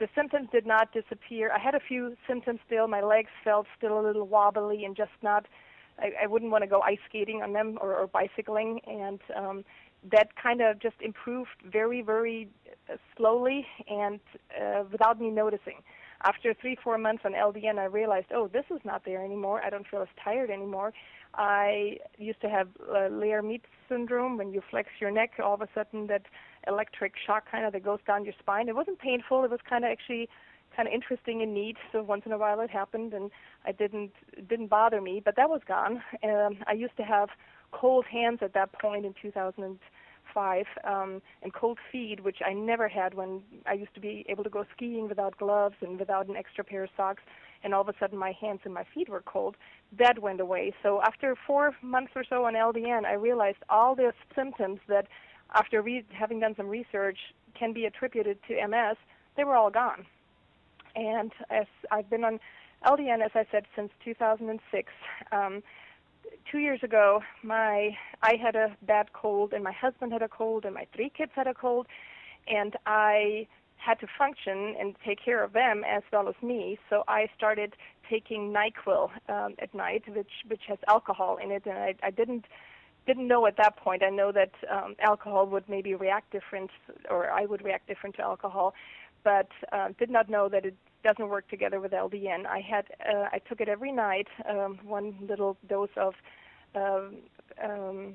the 0.00 0.08
symptoms 0.14 0.48
did 0.52 0.66
not 0.66 0.92
disappear. 0.92 1.52
I 1.52 1.58
had 1.58 1.74
a 1.74 1.80
few 1.80 2.16
symptoms 2.26 2.60
still. 2.66 2.88
My 2.88 3.02
legs 3.02 3.30
felt 3.44 3.66
still 3.76 4.00
a 4.00 4.02
little 4.02 4.26
wobbly 4.26 4.84
and 4.84 4.96
just 4.96 5.12
not. 5.22 5.46
I, 5.98 6.12
I 6.24 6.26
wouldn't 6.26 6.50
want 6.50 6.62
to 6.62 6.68
go 6.68 6.80
ice 6.80 6.98
skating 7.08 7.42
on 7.42 7.52
them 7.52 7.78
or, 7.80 7.94
or 7.94 8.06
bicycling, 8.06 8.80
and 8.86 9.20
um, 9.36 9.64
that 10.10 10.34
kind 10.36 10.60
of 10.60 10.78
just 10.78 10.96
improved 11.00 11.50
very, 11.64 12.02
very 12.02 12.48
uh, 12.90 12.96
slowly 13.16 13.66
and 13.88 14.20
uh, 14.60 14.84
without 14.90 15.20
me 15.20 15.30
noticing. 15.30 15.82
After 16.22 16.52
three, 16.52 16.76
four 16.82 16.98
months 16.98 17.22
on 17.24 17.32
LDN, 17.32 17.78
I 17.78 17.84
realized, 17.84 18.26
oh, 18.34 18.48
this 18.48 18.64
is 18.70 18.80
not 18.84 19.04
there 19.04 19.24
anymore. 19.24 19.62
I 19.64 19.70
don't 19.70 19.86
feel 19.86 20.02
as 20.02 20.08
tired 20.22 20.50
anymore. 20.50 20.92
I 21.34 21.98
used 22.16 22.40
to 22.40 22.48
have 22.48 22.68
uh, 22.90 23.08
Lhermitte 23.08 23.62
syndrome 23.88 24.36
when 24.36 24.52
you 24.52 24.60
flex 24.70 24.88
your 25.00 25.10
neck, 25.10 25.32
all 25.42 25.54
of 25.54 25.60
a 25.60 25.68
sudden 25.74 26.08
that 26.08 26.22
electric 26.66 27.14
shock 27.24 27.48
kind 27.50 27.64
of 27.64 27.72
that 27.72 27.84
goes 27.84 28.00
down 28.06 28.24
your 28.24 28.34
spine. 28.38 28.68
It 28.68 28.74
wasn't 28.74 28.98
painful. 28.98 29.44
It 29.44 29.50
was 29.50 29.60
kind 29.68 29.84
of 29.84 29.90
actually 29.90 30.28
kind 30.74 30.88
of 30.88 30.94
interesting 30.94 31.42
and 31.42 31.54
neat. 31.54 31.76
So 31.92 32.02
once 32.02 32.22
in 32.26 32.32
a 32.32 32.38
while 32.38 32.60
it 32.60 32.70
happened, 32.70 33.12
and 33.12 33.30
I 33.64 33.72
didn't 33.72 34.12
it 34.36 34.48
didn't 34.48 34.68
bother 34.68 35.00
me. 35.00 35.22
But 35.24 35.36
that 35.36 35.48
was 35.48 35.60
gone. 35.66 36.02
Um, 36.22 36.58
I 36.66 36.72
used 36.72 36.96
to 36.96 37.04
have 37.04 37.28
cold 37.70 38.04
hands 38.06 38.38
at 38.42 38.54
that 38.54 38.72
point 38.72 39.04
in 39.04 39.14
2005 39.20 40.66
um, 40.84 41.22
and 41.42 41.52
cold 41.52 41.78
feet, 41.90 42.22
which 42.22 42.38
I 42.44 42.52
never 42.52 42.88
had 42.88 43.14
when 43.14 43.42
I 43.66 43.74
used 43.74 43.94
to 43.94 44.00
be 44.00 44.24
able 44.28 44.44
to 44.44 44.50
go 44.50 44.64
skiing 44.74 45.08
without 45.08 45.36
gloves 45.38 45.76
and 45.80 45.98
without 45.98 46.28
an 46.28 46.36
extra 46.36 46.64
pair 46.64 46.84
of 46.84 46.90
socks. 46.96 47.22
And 47.64 47.74
all 47.74 47.80
of 47.80 47.88
a 47.88 47.94
sudden, 47.98 48.18
my 48.18 48.32
hands 48.40 48.60
and 48.64 48.72
my 48.72 48.84
feet 48.94 49.08
were 49.08 49.22
cold. 49.22 49.56
That 49.98 50.20
went 50.22 50.40
away. 50.40 50.72
So 50.82 51.02
after 51.02 51.34
four 51.46 51.74
months 51.82 52.12
or 52.14 52.24
so 52.28 52.44
on 52.44 52.54
LDN, 52.54 53.04
I 53.04 53.14
realized 53.14 53.58
all 53.68 53.96
the 53.96 54.12
symptoms 54.34 54.78
that, 54.88 55.08
after 55.54 55.82
re- 55.82 56.04
having 56.12 56.38
done 56.38 56.54
some 56.56 56.68
research, 56.68 57.18
can 57.58 57.72
be 57.72 57.84
attributed 57.84 58.38
to 58.46 58.66
MS. 58.66 58.96
They 59.36 59.44
were 59.44 59.56
all 59.56 59.70
gone. 59.70 60.06
And 60.94 61.32
as 61.50 61.66
I've 61.90 62.08
been 62.08 62.24
on 62.24 62.38
LDN, 62.86 63.24
as 63.24 63.32
I 63.34 63.44
said, 63.50 63.64
since 63.74 63.90
2006. 64.04 64.92
Um, 65.32 65.62
two 66.50 66.58
years 66.58 66.82
ago, 66.82 67.22
my 67.42 67.96
I 68.22 68.36
had 68.36 68.56
a 68.56 68.76
bad 68.82 69.12
cold, 69.12 69.52
and 69.52 69.62
my 69.62 69.72
husband 69.72 70.12
had 70.12 70.22
a 70.22 70.28
cold, 70.28 70.64
and 70.64 70.74
my 70.74 70.86
three 70.94 71.10
kids 71.10 71.32
had 71.34 71.46
a 71.46 71.54
cold, 71.54 71.86
and 72.46 72.76
I 72.86 73.46
had 73.76 74.00
to 74.00 74.06
function 74.18 74.74
and 74.78 74.96
take 75.04 75.24
care 75.24 75.42
of 75.42 75.52
them 75.52 75.84
as 75.84 76.02
well 76.12 76.28
as 76.28 76.34
me. 76.42 76.78
So 76.90 77.04
I 77.06 77.28
started 77.36 77.74
taking 78.10 78.52
Nyquil 78.52 79.10
um, 79.28 79.54
at 79.58 79.72
night, 79.74 80.02
which 80.08 80.32
which 80.48 80.62
has 80.68 80.78
alcohol 80.88 81.38
in 81.42 81.50
it, 81.50 81.64
and 81.66 81.78
I, 81.78 81.94
I 82.02 82.10
didn't 82.10 82.46
didn't 83.06 83.28
know 83.28 83.46
at 83.46 83.56
that 83.56 83.76
point. 83.76 84.02
I 84.02 84.10
know 84.10 84.32
that 84.32 84.52
um, 84.70 84.94
alcohol 85.00 85.46
would 85.46 85.68
maybe 85.68 85.94
react 85.94 86.30
different, 86.30 86.70
or 87.10 87.30
I 87.30 87.46
would 87.46 87.64
react 87.64 87.86
different 87.86 88.16
to 88.16 88.22
alcohol, 88.22 88.74
but 89.24 89.48
uh, 89.72 89.88
did 89.98 90.10
not 90.10 90.28
know 90.28 90.48
that 90.48 90.66
it 90.66 90.76
doesn't 91.04 91.28
work 91.28 91.48
together 91.48 91.80
with 91.80 91.92
LDN. 91.92 92.46
I 92.46 92.60
had 92.60 92.86
uh, 93.08 93.28
I 93.32 93.38
took 93.48 93.60
it 93.60 93.68
every 93.68 93.92
night, 93.92 94.28
um, 94.48 94.78
one 94.84 95.14
little 95.28 95.56
dose 95.68 95.88
of 95.96 96.14
um, 96.74 97.16
um, 97.62 98.14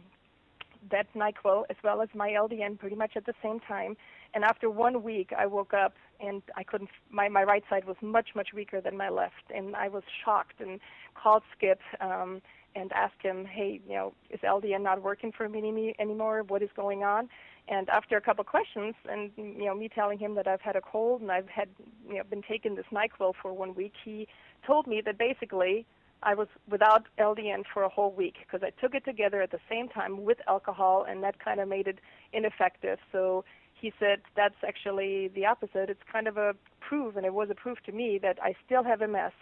that 0.91 1.07
Nyquil 1.15 1.63
as 1.69 1.77
well 1.83 2.01
as 2.01 2.09
my 2.13 2.29
LDN 2.29 2.77
pretty 2.77 2.95
much 2.95 3.11
at 3.15 3.25
the 3.25 3.33
same 3.41 3.59
time. 3.59 3.95
And 4.33 4.43
after 4.43 4.69
one 4.69 5.03
week, 5.03 5.31
I 5.37 5.45
woke 5.45 5.73
up 5.73 5.93
and 6.19 6.41
I 6.55 6.63
couldn't. 6.63 6.89
My 7.09 7.29
my 7.29 7.43
right 7.43 7.63
side 7.69 7.85
was 7.85 7.97
much 8.01 8.29
much 8.35 8.49
weaker 8.53 8.81
than 8.81 8.97
my 8.97 9.09
left, 9.09 9.51
and 9.53 9.75
I 9.75 9.87
was 9.87 10.03
shocked 10.23 10.59
and 10.59 10.79
called 11.15 11.43
Skip 11.55 11.79
um, 12.01 12.41
and 12.75 12.91
asked 12.93 13.21
him, 13.21 13.45
"Hey, 13.45 13.81
you 13.87 13.95
know, 13.95 14.13
is 14.29 14.39
LDN 14.41 14.81
not 14.81 15.01
working 15.01 15.31
for 15.31 15.47
me 15.47 15.93
anymore? 15.99 16.43
What 16.43 16.61
is 16.61 16.69
going 16.75 17.03
on?" 17.03 17.29
And 17.67 17.89
after 17.89 18.17
a 18.17 18.21
couple 18.21 18.41
of 18.41 18.47
questions, 18.47 18.95
and 19.09 19.31
you 19.37 19.65
know, 19.65 19.75
me 19.75 19.89
telling 19.89 20.19
him 20.19 20.35
that 20.35 20.47
I've 20.47 20.61
had 20.61 20.75
a 20.75 20.81
cold 20.81 21.21
and 21.21 21.31
I've 21.31 21.47
had 21.47 21.69
you 22.07 22.15
know 22.15 22.23
been 22.23 22.41
taking 22.41 22.75
this 22.75 22.85
Nyquil 22.91 23.33
for 23.41 23.53
one 23.53 23.73
week, 23.73 23.93
he 24.03 24.27
told 24.65 24.87
me 24.87 25.01
that 25.01 25.17
basically 25.17 25.85
I 26.23 26.33
was 26.35 26.47
without 26.69 27.07
LDN 27.19 27.63
for 27.73 27.83
a 27.83 27.89
whole 27.89 28.11
week 28.11 28.35
because 28.39 28.65
I 28.65 28.71
took 28.81 28.95
it 28.95 29.05
together 29.05 29.41
at 29.41 29.51
the 29.51 29.59
same 29.69 29.87
time 29.87 30.23
with 30.23 30.39
alcohol, 30.47 31.05
and 31.07 31.23
that 31.23 31.39
kind 31.39 31.59
of 31.59 31.67
made 31.67 31.87
it 31.87 31.99
ineffective. 32.33 32.99
So 33.11 33.45
he 33.73 33.93
said 33.99 34.21
that's 34.35 34.55
actually 34.65 35.29
the 35.29 35.45
opposite. 35.45 35.89
It's 35.89 36.03
kind 36.11 36.27
of 36.27 36.37
a 36.37 36.55
proof, 36.79 37.15
and 37.15 37.25
it 37.25 37.33
was 37.33 37.49
a 37.49 37.55
proof 37.55 37.79
to 37.85 37.91
me 37.91 38.17
that 38.21 38.39
I 38.41 38.55
still 38.65 38.83
have 38.83 38.99
MS. 38.99 39.33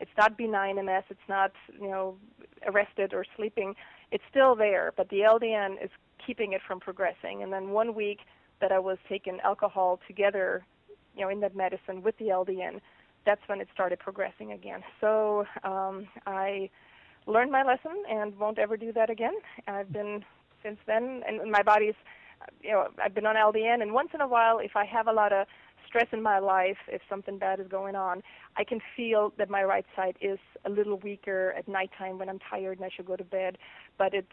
It's 0.00 0.10
not 0.16 0.38
benign 0.38 0.76
MS. 0.76 1.04
It's 1.10 1.28
not 1.28 1.52
you 1.80 1.88
know 1.88 2.16
arrested 2.66 3.14
or 3.14 3.24
sleeping. 3.36 3.74
It's 4.10 4.24
still 4.30 4.54
there, 4.54 4.92
but 4.96 5.08
the 5.08 5.20
LDN 5.20 5.82
is 5.82 5.90
keeping 6.24 6.52
it 6.52 6.60
from 6.66 6.80
progressing. 6.80 7.42
And 7.42 7.52
then 7.52 7.70
one 7.70 7.94
week 7.94 8.20
that 8.60 8.72
I 8.72 8.78
was 8.78 8.98
taking 9.08 9.40
alcohol 9.40 10.00
together, 10.06 10.64
you 11.16 11.22
know, 11.22 11.30
in 11.30 11.40
that 11.40 11.56
medicine 11.56 12.02
with 12.02 12.16
the 12.18 12.26
LDN, 12.26 12.80
that's 13.26 13.40
when 13.46 13.60
it 13.60 13.68
started 13.72 13.98
progressing 13.98 14.52
again. 14.52 14.82
So 15.00 15.46
um, 15.64 16.06
I 16.26 16.70
learned 17.26 17.52
my 17.52 17.62
lesson 17.62 18.02
and 18.10 18.38
won't 18.38 18.58
ever 18.58 18.76
do 18.76 18.92
that 18.92 19.10
again. 19.10 19.34
I've 19.66 19.92
been 19.92 20.24
since 20.62 20.78
then, 20.86 21.22
and 21.26 21.50
my 21.50 21.62
body's, 21.62 21.94
you 22.62 22.70
know, 22.70 22.88
I've 23.02 23.14
been 23.14 23.26
on 23.26 23.36
LDN, 23.36 23.82
and 23.82 23.92
once 23.92 24.10
in 24.14 24.20
a 24.20 24.28
while, 24.28 24.58
if 24.58 24.76
I 24.76 24.84
have 24.84 25.06
a 25.06 25.12
lot 25.12 25.32
of 25.32 25.46
stress 25.90 26.06
in 26.12 26.22
my 26.22 26.38
life, 26.38 26.78
if 26.88 27.02
something 27.10 27.36
bad 27.36 27.60
is 27.60 27.66
going 27.68 27.96
on, 27.96 28.22
I 28.56 28.64
can 28.64 28.80
feel 28.96 29.32
that 29.36 29.50
my 29.50 29.62
right 29.62 29.84
side 29.94 30.16
is 30.20 30.38
a 30.64 30.70
little 30.70 30.98
weaker 30.98 31.52
at 31.58 31.68
nighttime 31.68 32.18
when 32.18 32.28
I'm 32.28 32.38
tired 32.38 32.78
and 32.78 32.86
I 32.86 32.90
should 32.94 33.06
go 33.06 33.16
to 33.16 33.24
bed. 33.24 33.58
But 33.98 34.14
it's 34.14 34.32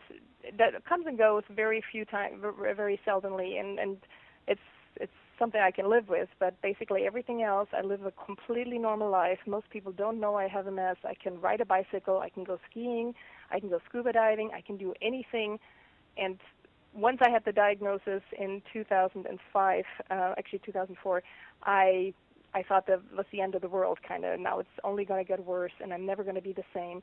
that 0.57 0.85
comes 0.85 1.05
and 1.07 1.17
goes 1.17 1.43
very 1.53 1.83
few 1.91 2.05
times, 2.05 2.41
very 2.75 2.99
seldomly, 3.05 3.59
and 3.59 3.79
and 3.79 3.97
it's 4.47 4.61
it's 4.95 5.11
something 5.37 5.59
I 5.59 5.71
can 5.71 5.89
live 5.89 6.07
with. 6.09 6.29
But 6.39 6.61
basically, 6.61 7.05
everything 7.05 7.41
else, 7.43 7.69
I 7.73 7.81
live 7.81 8.05
a 8.05 8.11
completely 8.11 8.77
normal 8.77 9.09
life. 9.09 9.39
Most 9.45 9.69
people 9.69 9.91
don't 9.91 10.19
know 10.19 10.35
I 10.35 10.47
have 10.47 10.65
MS. 10.65 10.97
I 11.03 11.13
can 11.21 11.41
ride 11.41 11.61
a 11.61 11.65
bicycle. 11.65 12.19
I 12.19 12.29
can 12.29 12.43
go 12.43 12.59
skiing. 12.69 13.13
I 13.51 13.59
can 13.59 13.69
go 13.69 13.79
scuba 13.89 14.13
diving. 14.13 14.51
I 14.55 14.61
can 14.61 14.77
do 14.77 14.93
anything. 15.01 15.59
And 16.17 16.39
once 16.98 17.20
I 17.22 17.30
had 17.30 17.46
the 17.46 17.51
diagnosis 17.51 18.22
in 18.38 18.62
2005, 18.74 19.84
uh, 20.10 20.13
actually 20.38 20.60
2004, 20.66 21.24
I 21.63 22.13
I 22.54 22.63
thought 22.63 22.88
that 22.88 23.01
was 23.16 23.25
the 23.32 23.42
end 23.42 23.56
of 23.56 23.62
the 23.62 23.68
world, 23.68 24.00
kind 24.08 24.25
of. 24.25 24.39
Now 24.39 24.60
it's 24.60 24.70
only 24.84 25.06
going 25.06 25.24
to 25.24 25.27
get 25.27 25.46
worse, 25.46 25.74
and 25.80 25.94
I'm 25.94 26.06
never 26.06 26.24
going 26.24 26.36
to 26.36 26.42
be 26.42 26.54
the 26.54 26.63
same. 26.74 27.01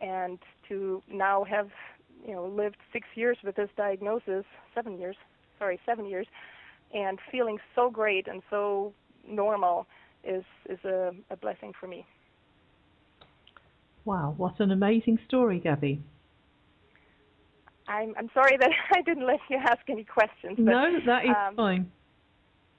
And 0.00 0.38
to 0.68 1.02
now 1.08 1.44
have, 1.44 1.68
you 2.26 2.34
know, 2.34 2.46
lived 2.46 2.78
six 2.92 3.06
years 3.14 3.36
with 3.44 3.54
this 3.54 3.68
diagnosis, 3.76 4.44
seven 4.74 4.98
years, 4.98 5.16
sorry, 5.58 5.78
seven 5.86 6.06
years, 6.06 6.26
and 6.92 7.18
feeling 7.30 7.58
so 7.74 7.88
great 7.90 8.26
and 8.26 8.42
so 8.50 8.92
normal 9.28 9.86
is 10.24 10.44
is 10.68 10.78
a, 10.84 11.12
a 11.30 11.36
blessing 11.36 11.72
for 11.78 11.86
me. 11.86 12.04
Wow, 14.04 14.34
what 14.36 14.60
an 14.60 14.70
amazing 14.70 15.18
story, 15.26 15.60
Gabi. 15.60 16.00
I'm 17.88 18.14
I'm 18.18 18.30
sorry 18.34 18.56
that 18.58 18.70
I 18.94 19.02
didn't 19.02 19.26
let 19.26 19.40
you 19.48 19.56
ask 19.56 19.80
any 19.88 20.04
questions. 20.04 20.56
But, 20.56 20.64
no, 20.64 20.98
that 21.06 21.24
is 21.24 21.30
um, 21.30 21.56
fine. 21.56 21.90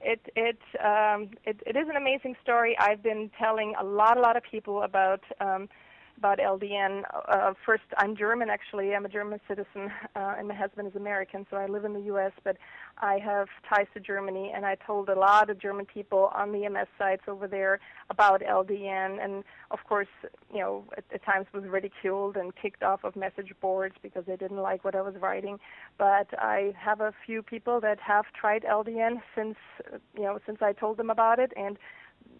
It 0.00 0.20
it 0.36 0.58
um 0.84 1.30
it 1.44 1.60
it 1.66 1.76
is 1.76 1.88
an 1.88 1.96
amazing 1.96 2.36
story. 2.42 2.76
I've 2.78 3.02
been 3.02 3.30
telling 3.38 3.74
a 3.80 3.84
lot 3.84 4.16
a 4.16 4.20
lot 4.20 4.36
of 4.36 4.42
people 4.42 4.82
about 4.82 5.22
um 5.40 5.68
about 6.18 6.38
LDN. 6.38 7.02
Uh, 7.28 7.54
first, 7.64 7.84
I'm 7.96 8.16
German 8.16 8.50
actually. 8.50 8.94
I'm 8.94 9.06
a 9.06 9.08
German 9.08 9.40
citizen, 9.46 9.90
uh, 10.16 10.34
and 10.36 10.48
my 10.48 10.54
husband 10.54 10.88
is 10.88 10.96
American, 10.96 11.46
so 11.48 11.56
I 11.56 11.66
live 11.66 11.84
in 11.84 11.94
the 11.94 12.00
U.S. 12.12 12.32
But 12.42 12.56
I 12.98 13.18
have 13.18 13.46
ties 13.68 13.86
to 13.94 14.00
Germany, 14.00 14.52
and 14.54 14.66
I 14.66 14.74
told 14.74 15.08
a 15.08 15.14
lot 15.14 15.48
of 15.48 15.60
German 15.60 15.86
people 15.86 16.30
on 16.34 16.50
the 16.52 16.68
MS 16.68 16.88
sites 16.98 17.22
over 17.28 17.46
there 17.46 17.78
about 18.10 18.42
LDN, 18.42 19.22
and 19.24 19.44
of 19.70 19.78
course, 19.88 20.08
you 20.52 20.58
know, 20.58 20.84
at, 20.96 21.04
at 21.14 21.24
times 21.24 21.46
was 21.54 21.64
ridiculed 21.64 22.36
and 22.36 22.52
kicked 22.56 22.82
off 22.82 23.04
of 23.04 23.14
message 23.14 23.52
boards 23.60 23.94
because 24.02 24.24
they 24.26 24.36
didn't 24.36 24.58
like 24.58 24.84
what 24.84 24.96
I 24.96 25.02
was 25.02 25.14
writing. 25.20 25.58
But 25.98 26.28
I 26.38 26.74
have 26.76 27.00
a 27.00 27.14
few 27.24 27.42
people 27.42 27.80
that 27.80 28.00
have 28.00 28.24
tried 28.38 28.64
LDN 28.64 29.22
since, 29.36 29.56
you 30.16 30.22
know, 30.22 30.40
since 30.46 30.58
I 30.60 30.72
told 30.72 30.96
them 30.96 31.10
about 31.10 31.38
it, 31.38 31.52
and 31.56 31.78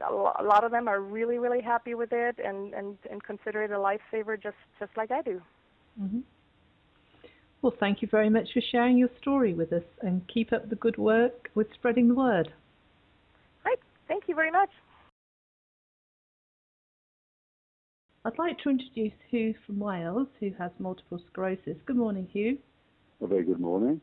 a 0.07 0.43
lot 0.43 0.64
of 0.64 0.71
them 0.71 0.88
are 0.88 1.00
really, 1.00 1.38
really 1.38 1.61
happy 1.61 1.95
with 1.95 2.12
it 2.12 2.38
and, 2.45 2.75
and, 2.75 2.97
and 3.11 3.23
consider 3.23 3.62
it 3.62 3.71
a 3.71 3.75
lifesaver 3.75 4.40
just, 4.40 4.57
just 4.78 4.93
like 4.97 5.11
I 5.11 5.23
do. 5.23 5.40
Mm-hmm. 6.00 6.21
Well, 7.62 7.75
thank 7.81 8.02
you 8.02 8.09
very 8.09 8.31
much 8.31 8.49
for 8.55 8.61
sharing 8.61 8.99
your 8.99 9.11
story 9.21 9.52
with 9.52 9.73
us 9.73 9.83
and 10.02 10.23
keep 10.33 10.52
up 10.52 10.69
the 10.69 10.76
good 10.76 10.97
work 10.97 11.50
with 11.55 11.67
spreading 11.75 12.09
the 12.09 12.14
word. 12.14 12.52
Right. 13.64 13.81
Thank 14.07 14.25
you 14.28 14.35
very 14.35 14.52
much. 14.52 14.71
I'd 18.25 18.38
like 18.38 18.59
to 18.59 18.71
introduce 18.71 19.12
Huw 19.33 19.55
from 19.67 19.78
Wales, 19.78 20.28
who 20.38 20.52
has 20.59 20.71
multiple 20.78 21.21
sclerosis. 21.31 21.78
Good 21.87 21.97
morning, 21.97 22.28
Huw. 22.35 22.59
A 23.21 23.26
very 23.26 23.45
good 23.45 23.61
morning. 23.61 24.00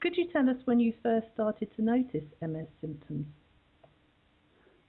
Could 0.00 0.16
you 0.16 0.28
tell 0.32 0.48
us 0.48 0.56
when 0.64 0.80
you 0.80 0.92
first 1.02 1.26
started 1.34 1.74
to 1.76 1.82
notice 1.82 2.24
MS 2.40 2.68
symptoms? 2.80 3.26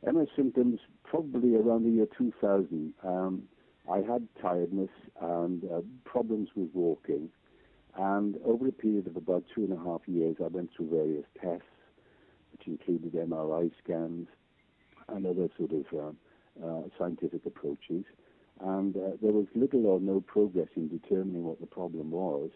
MS 0.05 0.27
symptoms 0.35 0.79
probably 1.03 1.55
around 1.55 1.83
the 1.83 1.89
year 1.89 2.07
2000. 2.17 2.93
Um, 3.03 3.43
I 3.91 3.97
had 3.97 4.27
tiredness 4.41 4.89
and 5.21 5.63
uh, 5.63 5.81
problems 6.05 6.49
with 6.55 6.69
walking. 6.73 7.29
And 7.95 8.35
over 8.45 8.67
a 8.67 8.71
period 8.71 9.07
of 9.07 9.15
about 9.15 9.43
two 9.53 9.63
and 9.63 9.73
a 9.73 9.83
half 9.83 10.01
years, 10.07 10.35
I 10.43 10.47
went 10.47 10.69
through 10.75 10.89
various 10.91 11.25
tests, 11.41 11.65
which 12.51 12.67
included 12.67 13.13
MRI 13.13 13.71
scans 13.83 14.27
and 15.09 15.25
other 15.25 15.49
sort 15.57 15.71
of 15.71 15.85
uh, 15.93 16.65
uh, 16.65 16.81
scientific 16.99 17.45
approaches. 17.45 18.03
And 18.59 18.95
uh, 18.95 19.17
there 19.21 19.31
was 19.31 19.47
little 19.55 19.87
or 19.87 19.99
no 19.99 20.21
progress 20.21 20.67
in 20.75 20.89
determining 20.89 21.43
what 21.43 21.59
the 21.59 21.67
problem 21.67 22.11
was. 22.11 22.51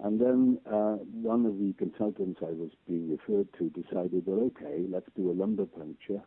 And 0.00 0.20
then 0.20 0.58
uh, 0.66 0.96
one 1.22 1.46
of 1.46 1.58
the 1.58 1.72
consultants 1.78 2.40
I 2.42 2.50
was 2.50 2.70
being 2.88 3.10
referred 3.10 3.48
to 3.58 3.70
decided, 3.70 4.24
well, 4.26 4.50
okay, 4.56 4.84
let's 4.88 5.06
do 5.16 5.30
a 5.30 5.32
lumbar 5.32 5.66
puncture 5.66 6.22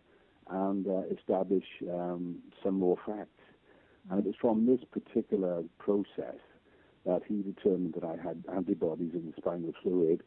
and 0.50 0.88
uh, 0.88 1.02
establish 1.18 1.66
um, 1.92 2.38
some 2.64 2.76
more 2.80 2.98
facts. 3.06 3.30
And 4.10 4.20
it 4.20 4.26
was 4.26 4.36
from 4.40 4.66
this 4.66 4.82
particular 4.92 5.64
process 5.80 6.40
that 7.06 7.22
he 7.28 7.42
determined 7.42 7.94
that 7.96 8.04
I 8.04 8.16
had 8.22 8.44
antibodies 8.54 9.12
in 9.14 9.26
the 9.28 9.34
spinal 9.38 9.74
fluid, 9.82 10.22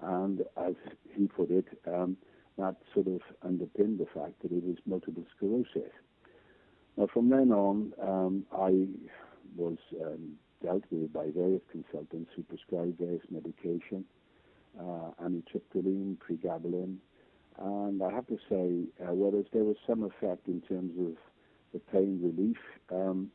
and 0.00 0.40
as 0.56 0.74
he 1.16 1.26
put 1.26 1.50
it, 1.50 1.66
um, 1.86 2.16
that 2.58 2.76
sort 2.94 3.06
of 3.06 3.20
underpinned 3.42 3.98
the 3.98 4.06
fact 4.06 4.42
that 4.42 4.52
it 4.52 4.62
was 4.62 4.76
multiple 4.86 5.24
sclerosis. 5.36 5.92
Now, 6.96 7.06
from 7.12 7.30
then 7.30 7.52
on, 7.52 7.92
um, 8.02 8.44
I 8.52 8.86
was 9.56 9.78
um, 10.00 10.32
dealt 10.62 10.84
with 10.90 11.12
by 11.12 11.26
various 11.34 11.62
consultants 11.70 12.30
who 12.36 12.42
prescribed 12.42 12.98
various 12.98 13.22
medication, 13.30 14.04
uh, 14.78 15.10
amitriptyline, 15.22 16.16
pregabalin, 16.18 16.96
and 17.58 18.02
I 18.02 18.10
have 18.10 18.26
to 18.28 18.38
say, 18.48 18.84
uh, 19.02 19.12
whereas 19.12 19.46
there 19.52 19.64
was 19.64 19.76
some 19.86 20.02
effect 20.02 20.46
in 20.48 20.60
terms 20.62 20.92
of 20.98 21.16
the 21.72 21.80
pain 21.92 22.20
relief, 22.22 22.56
um, 22.90 23.30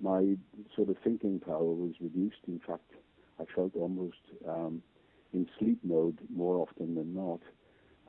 my 0.00 0.36
sort 0.74 0.88
of 0.88 0.96
thinking 1.02 1.40
power 1.40 1.62
was 1.62 1.92
reduced. 2.00 2.40
In 2.48 2.60
fact, 2.66 2.90
I 3.40 3.44
felt 3.54 3.74
almost 3.76 4.18
um, 4.48 4.82
in 5.32 5.48
sleep 5.58 5.78
mode 5.84 6.18
more 6.34 6.56
often 6.56 6.94
than 6.94 7.14
not. 7.14 7.40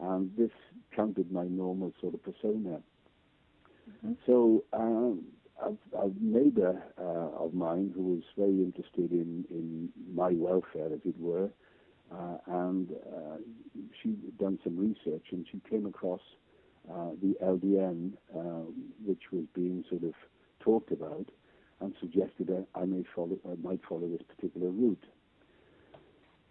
And 0.02 0.32
this 0.38 0.52
countered 0.96 1.32
my 1.32 1.46
normal 1.46 1.94
sort 2.02 2.16
of 2.16 2.24
persona. 2.24 2.82
Mm-hmm. 3.90 4.14
So 4.26 4.64
um, 4.74 5.24
a, 5.62 5.70
a 5.98 6.12
neighbor 6.20 6.82
uh, 7.00 7.44
of 7.44 7.54
mine 7.54 7.92
who 7.96 8.16
was 8.16 8.24
very 8.38 8.62
interested 8.64 9.12
in, 9.12 9.46
in 9.50 9.90
my 10.14 10.32
welfare, 10.34 10.88
as 10.94 11.02
it 11.06 11.20
were, 11.20 11.50
uh, 12.12 12.38
and 12.48 12.92
uh, 12.92 13.38
she'd 14.02 14.38
done 14.38 14.60
some 14.64 14.78
research 14.78 15.26
and 15.32 15.46
she 15.52 15.60
came 15.70 15.86
across 15.86 16.22
uh, 16.92 17.12
the 17.22 17.36
LDN, 17.42 18.12
uh, 18.36 18.70
which 19.06 19.32
was 19.32 19.46
being 19.54 19.86
sort 19.90 20.04
of 20.04 20.14
talked 20.60 20.92
about, 20.92 21.26
and 21.80 21.94
suggested 22.00 22.48
that 22.48 22.66
I 22.76 22.86
may 22.86 23.04
follow, 23.16 23.38
I 23.50 23.56
might 23.66 23.80
follow 23.88 24.08
this 24.08 24.22
particular 24.28 24.70
route. 24.70 25.04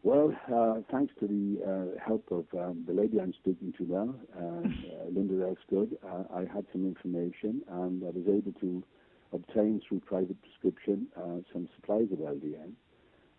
Well, 0.02 0.34
uh, 0.52 0.80
thanks 0.90 1.14
to 1.20 1.28
the 1.28 1.62
uh, 1.62 2.04
help 2.04 2.26
of 2.32 2.46
um, 2.58 2.84
the 2.88 2.92
lady 2.92 3.20
I'm 3.20 3.34
speaking 3.34 3.72
to 3.78 3.84
now, 3.84 4.14
Linda 5.12 5.34
Elsegood, 5.34 5.96
I 6.34 6.40
had 6.52 6.64
some 6.72 6.86
information 6.86 7.62
and 7.68 8.02
I 8.02 8.06
was 8.06 8.24
able 8.26 8.52
to 8.60 8.82
obtain 9.32 9.80
through 9.86 10.00
private 10.00 10.36
prescription 10.42 11.06
some 11.52 11.68
supplies 11.76 12.08
of 12.10 12.18
LDN, 12.18 12.72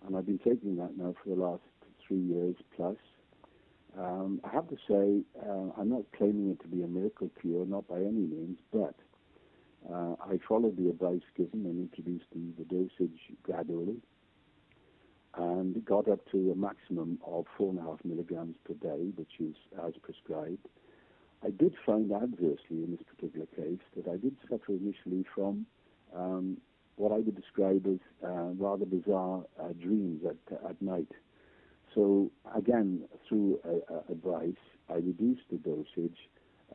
and 0.06 0.16
I've 0.16 0.26
been 0.26 0.40
taking 0.40 0.78
that 0.78 0.96
now 0.96 1.16
for 1.22 1.36
the 1.36 1.42
last 1.42 1.64
three 2.08 2.20
years 2.22 2.56
plus. 2.76 2.98
Um, 3.98 4.42
I 4.44 4.50
have 4.50 4.68
to 4.70 4.78
say, 4.88 5.22
uh, 5.48 5.80
I'm 5.80 5.90
not 5.90 6.04
claiming 6.18 6.50
it 6.52 6.62
to 6.64 6.68
be 6.68 6.82
a 6.84 6.88
miracle 6.88 7.30
cure, 7.40 7.66
not 7.66 7.88
by 7.88 7.98
any 7.98 8.26
means, 8.26 8.58
but 8.72 8.96
uh, 9.92 10.16
I 10.20 10.40
followed 10.48 10.78
the 10.78 10.90
advice 10.90 11.22
given 11.38 11.66
and 11.66 11.90
introduced 11.90 12.26
the, 12.34 12.54
the 12.58 12.66
dosage 12.66 13.20
gradually 13.44 13.98
and 15.36 15.84
got 15.86 16.08
up 16.08 16.20
to 16.32 16.52
a 16.52 16.56
maximum 16.56 17.20
of 17.26 17.46
four 17.58 17.72
and 17.72 17.80
a 17.80 17.84
half 17.84 18.00
milligrams 18.04 18.56
per 18.66 18.74
day, 18.76 19.12
which 19.16 19.34
is 19.40 19.56
as 19.86 19.94
prescribed. 20.02 20.68
I 21.44 21.50
did 21.50 21.74
find 21.86 22.12
adversely 22.12 22.58
in 22.84 22.92
this 22.92 23.06
particular 23.16 23.48
case 23.48 23.82
that 23.98 24.08
I 24.08 24.18
did 24.18 24.36
suffer 24.50 24.72
initially 24.72 25.26
from 25.36 25.66
um, 26.16 26.58
what 26.96 27.12
I 27.12 27.16
would 27.16 27.36
describe 27.36 27.86
as 27.88 28.00
uh, 28.24 28.52
rather 28.58 28.86
bizarre 28.86 29.44
uh, 29.60 29.74
dreams 29.74 30.22
at, 30.26 30.70
at 30.70 30.82
night. 30.82 31.10
So 31.96 32.32
again, 32.56 33.04
through 33.28 33.60
uh, 33.66 34.12
advice, 34.12 34.56
I 34.90 34.96
reduced 34.96 35.44
the 35.52 35.58
dosage 35.58 36.18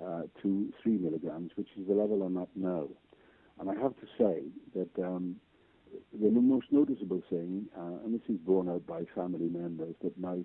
uh, 0.00 0.22
to 0.42 0.72
three 0.82 0.98
milligrams, 0.98 1.50
which 1.56 1.68
is 1.78 1.86
the 1.88 1.94
level 1.94 2.22
I'm 2.22 2.36
at 2.36 2.48
now. 2.54 2.88
And 3.60 3.68
I 3.70 3.74
have 3.74 3.94
to 3.96 4.06
say 4.16 4.42
that 4.74 5.04
um, 5.04 5.36
the 6.12 6.30
most 6.30 6.66
noticeable 6.70 7.22
thing, 7.28 7.66
uh, 7.76 8.04
and 8.04 8.14
this 8.14 8.28
is 8.28 8.36
borne 8.38 8.68
out 8.68 8.86
by 8.86 9.02
family 9.14 9.48
members, 9.48 9.94
that 10.02 10.18
my 10.18 10.38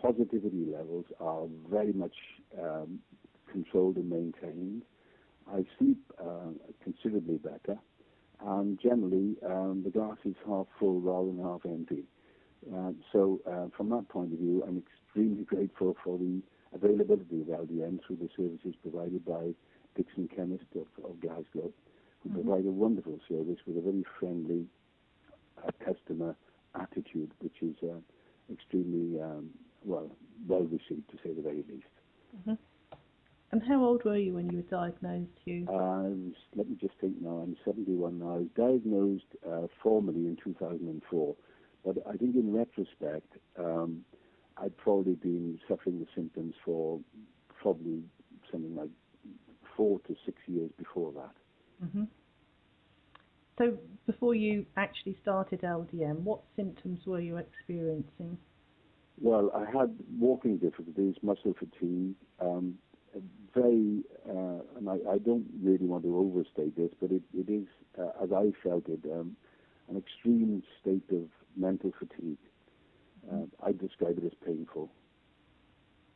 positivity 0.00 0.66
levels 0.70 1.06
are 1.20 1.44
very 1.70 1.92
much 1.92 2.14
um, 2.60 2.98
controlled 3.50 3.96
and 3.96 4.10
maintained. 4.10 4.82
I 5.52 5.64
sleep 5.78 5.98
uh, 6.20 6.50
considerably 6.84 7.38
better, 7.38 7.78
and 8.44 8.78
generally 8.80 9.36
um, 9.46 9.82
the 9.84 9.90
glass 9.90 10.16
is 10.24 10.34
half 10.46 10.66
full 10.78 11.00
rather 11.00 11.26
than 11.28 11.42
half 11.42 11.60
empty. 11.64 12.04
Uh, 12.70 12.92
so 13.12 13.40
uh, 13.50 13.66
from 13.76 13.90
that 13.90 14.08
point 14.08 14.32
of 14.32 14.38
view, 14.38 14.62
I'm 14.66 14.82
extremely 14.82 15.44
grateful 15.44 15.96
for 16.04 16.18
the 16.18 16.42
availability 16.74 17.40
of 17.40 17.48
LDN 17.48 17.98
through 18.06 18.16
the 18.16 18.28
services 18.36 18.74
provided 18.82 19.24
by 19.24 19.52
Dickson 19.96 20.28
Chemist 20.34 20.64
of, 20.76 20.86
of 21.04 21.20
Glasgow, 21.20 21.72
who 22.22 22.28
mm-hmm. 22.28 22.40
provide 22.40 22.66
a 22.66 22.70
wonderful 22.70 23.18
service 23.28 23.58
with 23.66 23.76
a 23.76 23.80
very 23.80 24.04
friendly 24.18 24.66
uh, 25.58 25.70
customer 25.84 26.36
attitude, 26.74 27.30
which 27.40 27.56
is 27.60 27.76
uh, 27.82 27.98
extremely 28.52 29.20
um, 29.20 29.50
well 29.84 30.10
well 30.48 30.62
received, 30.62 31.08
to 31.10 31.16
say 31.22 31.32
the 31.34 31.42
very 31.42 31.64
least. 31.68 31.86
Mm-hmm. 32.38 32.54
And 33.52 33.62
how 33.68 33.84
old 33.84 34.02
were 34.04 34.16
you 34.16 34.32
when 34.34 34.48
you 34.50 34.58
were 34.58 34.62
diagnosed, 34.62 35.30
Huw? 35.46 35.68
Uh, 35.68 36.32
let 36.56 36.70
me 36.70 36.76
just 36.80 36.94
think 37.02 37.20
now. 37.20 37.44
I'm 37.44 37.54
71 37.66 38.18
now. 38.18 38.30
I 38.30 38.38
was 38.38 38.46
diagnosed 38.56 39.26
uh, 39.46 39.66
formally 39.82 40.26
in 40.26 40.38
2004, 40.42 41.36
but 41.84 41.96
I 42.08 42.16
think 42.16 42.36
in 42.36 42.54
retrospect, 42.54 43.32
um, 43.58 44.04
I'd 44.56 44.76
probably 44.76 45.14
been 45.14 45.58
suffering 45.68 45.98
the 45.98 46.06
symptoms 46.14 46.54
for 46.64 47.00
probably 47.60 48.02
something 48.50 48.74
like 48.76 48.90
four 49.76 49.98
to 50.00 50.16
six 50.24 50.38
years 50.46 50.70
before 50.78 51.12
that. 51.12 51.86
Mm-hmm. 51.86 52.04
So 53.58 53.78
before 54.06 54.34
you 54.34 54.66
actually 54.76 55.16
started 55.22 55.62
LDN, 55.62 56.20
what 56.20 56.40
symptoms 56.56 57.00
were 57.06 57.20
you 57.20 57.36
experiencing? 57.36 58.38
Well, 59.20 59.50
I 59.54 59.66
had 59.78 59.94
walking 60.18 60.58
difficulties, 60.58 61.14
muscle 61.22 61.54
fatigue, 61.58 62.14
um, 62.40 62.74
very, 63.54 64.02
uh, 64.28 64.62
and 64.76 64.88
I, 64.88 64.94
I, 65.12 65.18
don't 65.18 65.46
really 65.62 65.84
want 65.84 66.04
to 66.04 66.16
overstate 66.16 66.74
this, 66.76 66.90
but 66.98 67.10
it, 67.12 67.20
it 67.34 67.52
is, 67.52 67.66
uh, 67.98 68.24
as 68.24 68.30
I 68.32 68.52
felt 68.66 68.88
it, 68.88 69.00
um, 69.12 69.36
an 69.90 69.98
extreme 69.98 70.62
state 70.80 71.04
of 71.10 71.28
mental 71.56 71.92
fatigue. 71.98 72.38
Uh, 73.30 73.44
I 73.64 73.72
describe 73.72 74.18
it 74.18 74.24
as 74.24 74.32
painful. 74.44 74.90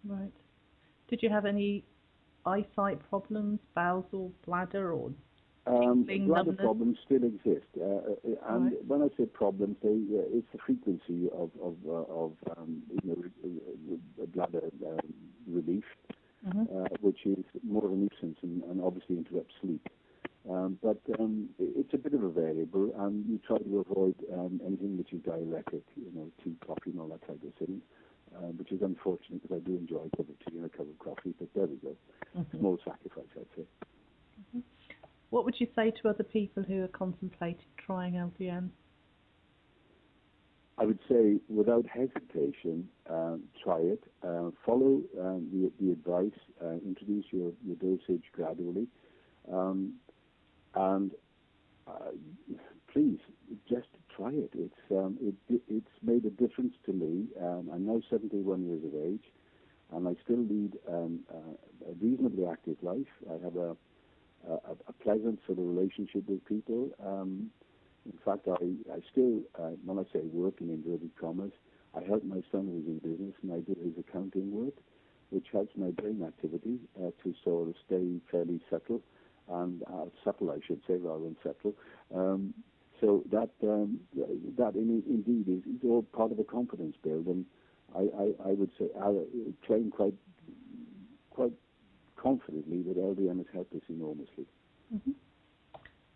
Right. 0.04 0.32
Did 1.08 1.22
you 1.22 1.30
have 1.30 1.46
any 1.46 1.84
eyesight 2.44 2.98
problems, 3.08 3.60
bowels 3.74 4.06
or 4.12 4.30
bladder 4.44 4.92
or 4.92 5.10
um, 5.66 6.04
bladder 6.28 6.52
problems 6.52 6.96
still 7.04 7.24
exist, 7.24 7.66
uh, 7.80 7.84
uh, 7.84 8.54
and 8.54 8.64
right. 8.66 8.84
when 8.86 9.02
I 9.02 9.08
say 9.16 9.26
problems, 9.26 9.76
they, 9.82 9.88
uh, 9.88 10.22
it's 10.32 10.46
the 10.52 10.58
frequency 10.64 11.28
of 11.32 11.50
of, 11.60 11.74
uh, 11.84 12.14
of 12.14 12.32
um, 12.56 12.82
you 13.02 13.10
know 13.10 14.26
bladder 14.32 14.70
um, 14.86 15.14
relief, 15.48 15.82
mm-hmm. 16.46 16.60
Uh, 16.60 16.86
which 17.00 17.26
is 17.26 17.44
more 17.64 17.84
of 17.84 17.90
a 17.90 17.96
nuisance 17.96 18.38
and, 18.42 18.62
and 18.64 18.80
obviously 18.80 19.16
interrupts 19.16 19.54
sleep. 19.60 19.88
Um, 20.48 20.78
but 20.82 21.00
um, 21.18 21.48
it's 21.58 21.92
a 21.92 21.98
bit 21.98 22.14
of 22.14 22.22
a 22.22 22.30
variable, 22.30 22.92
and 22.98 23.24
you 23.28 23.40
try 23.46 23.58
to 23.58 23.84
avoid 23.88 24.14
um, 24.32 24.60
anything 24.64 24.96
which 24.96 25.12
is 25.12 25.20
diuretic, 25.22 25.82
you 25.96 26.12
know, 26.14 26.30
tea, 26.44 26.54
coffee, 26.64 26.90
and 26.90 27.00
all 27.00 27.08
that 27.08 27.26
type 27.26 27.40
of 27.42 27.54
thing, 27.54 27.82
uh, 28.36 28.52
which 28.56 28.70
is 28.70 28.80
unfortunate 28.82 29.42
because 29.42 29.60
I 29.60 29.68
do 29.68 29.76
enjoy 29.76 30.06
a 30.12 30.16
cup 30.16 30.28
of 30.28 30.38
tea 30.46 30.56
and 30.56 30.66
a 30.66 30.68
cup 30.68 30.86
of 30.86 30.98
coffee. 31.00 31.34
But 31.38 31.48
there 31.54 31.66
we 31.66 31.76
go, 31.76 31.96
mm-hmm. 32.38 32.58
small 32.58 32.78
sacrifice, 32.84 33.24
I'd 33.36 33.46
say. 33.56 33.62
Mm-hmm. 34.40 34.60
What 35.30 35.44
would 35.44 35.56
you 35.58 35.66
say 35.74 35.92
to 36.02 36.08
other 36.08 36.22
people 36.22 36.62
who 36.62 36.84
are 36.84 36.88
contemplating 36.88 37.66
trying 37.84 38.14
LDN? 38.14 38.70
I 40.78 40.84
would 40.84 40.98
say, 41.08 41.40
without 41.48 41.86
hesitation, 41.86 42.88
uh, 43.10 43.36
try 43.64 43.78
it. 43.78 44.04
Uh, 44.22 44.50
follow 44.64 45.00
um, 45.18 45.48
the, 45.50 45.72
the 45.80 45.92
advice. 45.92 46.38
Uh, 46.62 46.74
introduce 46.84 47.24
your, 47.30 47.52
your 47.66 47.76
dosage 47.76 48.24
gradually. 48.32 48.86
Um, 49.50 49.94
and 50.76 51.12
uh, 51.88 52.12
please 52.92 53.18
just 53.68 53.88
try 54.16 54.30
it. 54.30 54.50
It's 54.54 54.74
um, 54.92 55.18
it, 55.22 55.62
it's 55.68 55.86
made 56.02 56.24
a 56.26 56.30
difference 56.30 56.74
to 56.86 56.92
me. 56.92 57.26
Um, 57.42 57.70
I'm 57.74 57.86
now 57.86 58.00
71 58.10 58.66
years 58.66 58.84
of 58.84 58.94
age, 59.12 59.24
and 59.92 60.08
I 60.08 60.14
still 60.24 60.38
lead 60.40 60.74
um, 60.88 61.20
uh, 61.32 61.90
a 61.90 61.94
reasonably 62.00 62.46
active 62.46 62.76
life. 62.82 63.12
I 63.30 63.44
have 63.44 63.56
a 63.56 63.76
a, 64.48 64.72
a 64.88 64.92
pleasant 65.02 65.40
sort 65.46 65.58
of 65.58 65.66
relationship 65.66 66.28
with 66.28 66.44
people. 66.46 66.90
Um, 67.04 67.50
in 68.06 68.18
fact, 68.24 68.48
I, 68.48 68.94
I 68.94 69.00
still, 69.12 69.40
uh, 69.58 69.74
when 69.84 69.98
I 69.98 70.04
say 70.12 70.20
working 70.32 70.68
in 70.68 70.76
inverted 70.84 71.12
commas, 71.20 71.52
I 71.96 72.02
help 72.06 72.24
my 72.24 72.42
son 72.52 72.68
who's 72.68 72.86
in 72.86 72.98
business 73.00 73.34
and 73.42 73.52
I 73.52 73.60
do 73.60 73.76
his 73.82 73.94
accounting 73.98 74.52
work, 74.52 74.74
which 75.30 75.48
helps 75.52 75.72
my 75.76 75.90
brain 75.90 76.22
activity 76.26 76.78
uh, 76.98 77.10
to 77.24 77.34
sort 77.44 77.68
of 77.68 77.74
stay 77.86 78.20
fairly 78.30 78.60
subtle 78.70 79.02
and 79.48 79.82
uh, 79.84 80.06
subtle, 80.24 80.50
I 80.50 80.58
should 80.66 80.80
say, 80.86 80.94
rather 80.94 81.24
than 81.24 81.36
subtle. 81.42 81.74
Um, 82.14 82.54
so 83.00 83.22
that 83.30 83.50
um, 83.62 84.00
that 84.56 84.74
in, 84.74 85.02
indeed 85.06 85.48
is, 85.48 85.74
is, 85.74 85.80
all 85.84 86.02
part 86.02 86.32
of 86.32 86.38
a 86.38 86.44
confidence 86.44 86.96
build, 87.02 87.26
and 87.26 87.44
I, 87.94 88.00
I, 88.00 88.50
I 88.50 88.52
would 88.52 88.70
say 88.78 88.86
I 89.00 89.12
claim 89.66 89.90
quite 89.90 90.14
quite 91.30 91.52
confidently 92.16 92.82
that 92.82 92.96
LDN 92.96 93.36
has 93.38 93.46
helped 93.52 93.74
us 93.74 93.82
enormously. 93.88 94.46
Mm-hmm. 94.94 95.12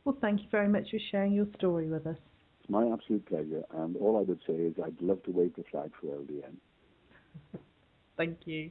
Well, 0.05 0.17
thank 0.21 0.41
you 0.41 0.47
very 0.51 0.69
much 0.69 0.91
for 0.91 0.99
sharing 1.11 1.33
your 1.33 1.47
story 1.59 1.87
with 1.87 2.07
us. 2.07 2.17
It's 2.61 2.71
my 2.71 2.91
absolute 2.91 3.27
pleasure, 3.27 3.63
and 3.75 3.97
all 3.97 4.17
I 4.17 4.23
would 4.23 4.41
say 4.47 4.55
is 4.55 4.75
I'd 4.83 5.01
love 5.03 5.23
to 5.25 5.31
wave 5.31 5.53
the 5.57 5.65
flag 5.71 5.91
for 6.01 6.07
LDN. 6.07 6.55
thank 8.17 8.39
you. 8.47 8.71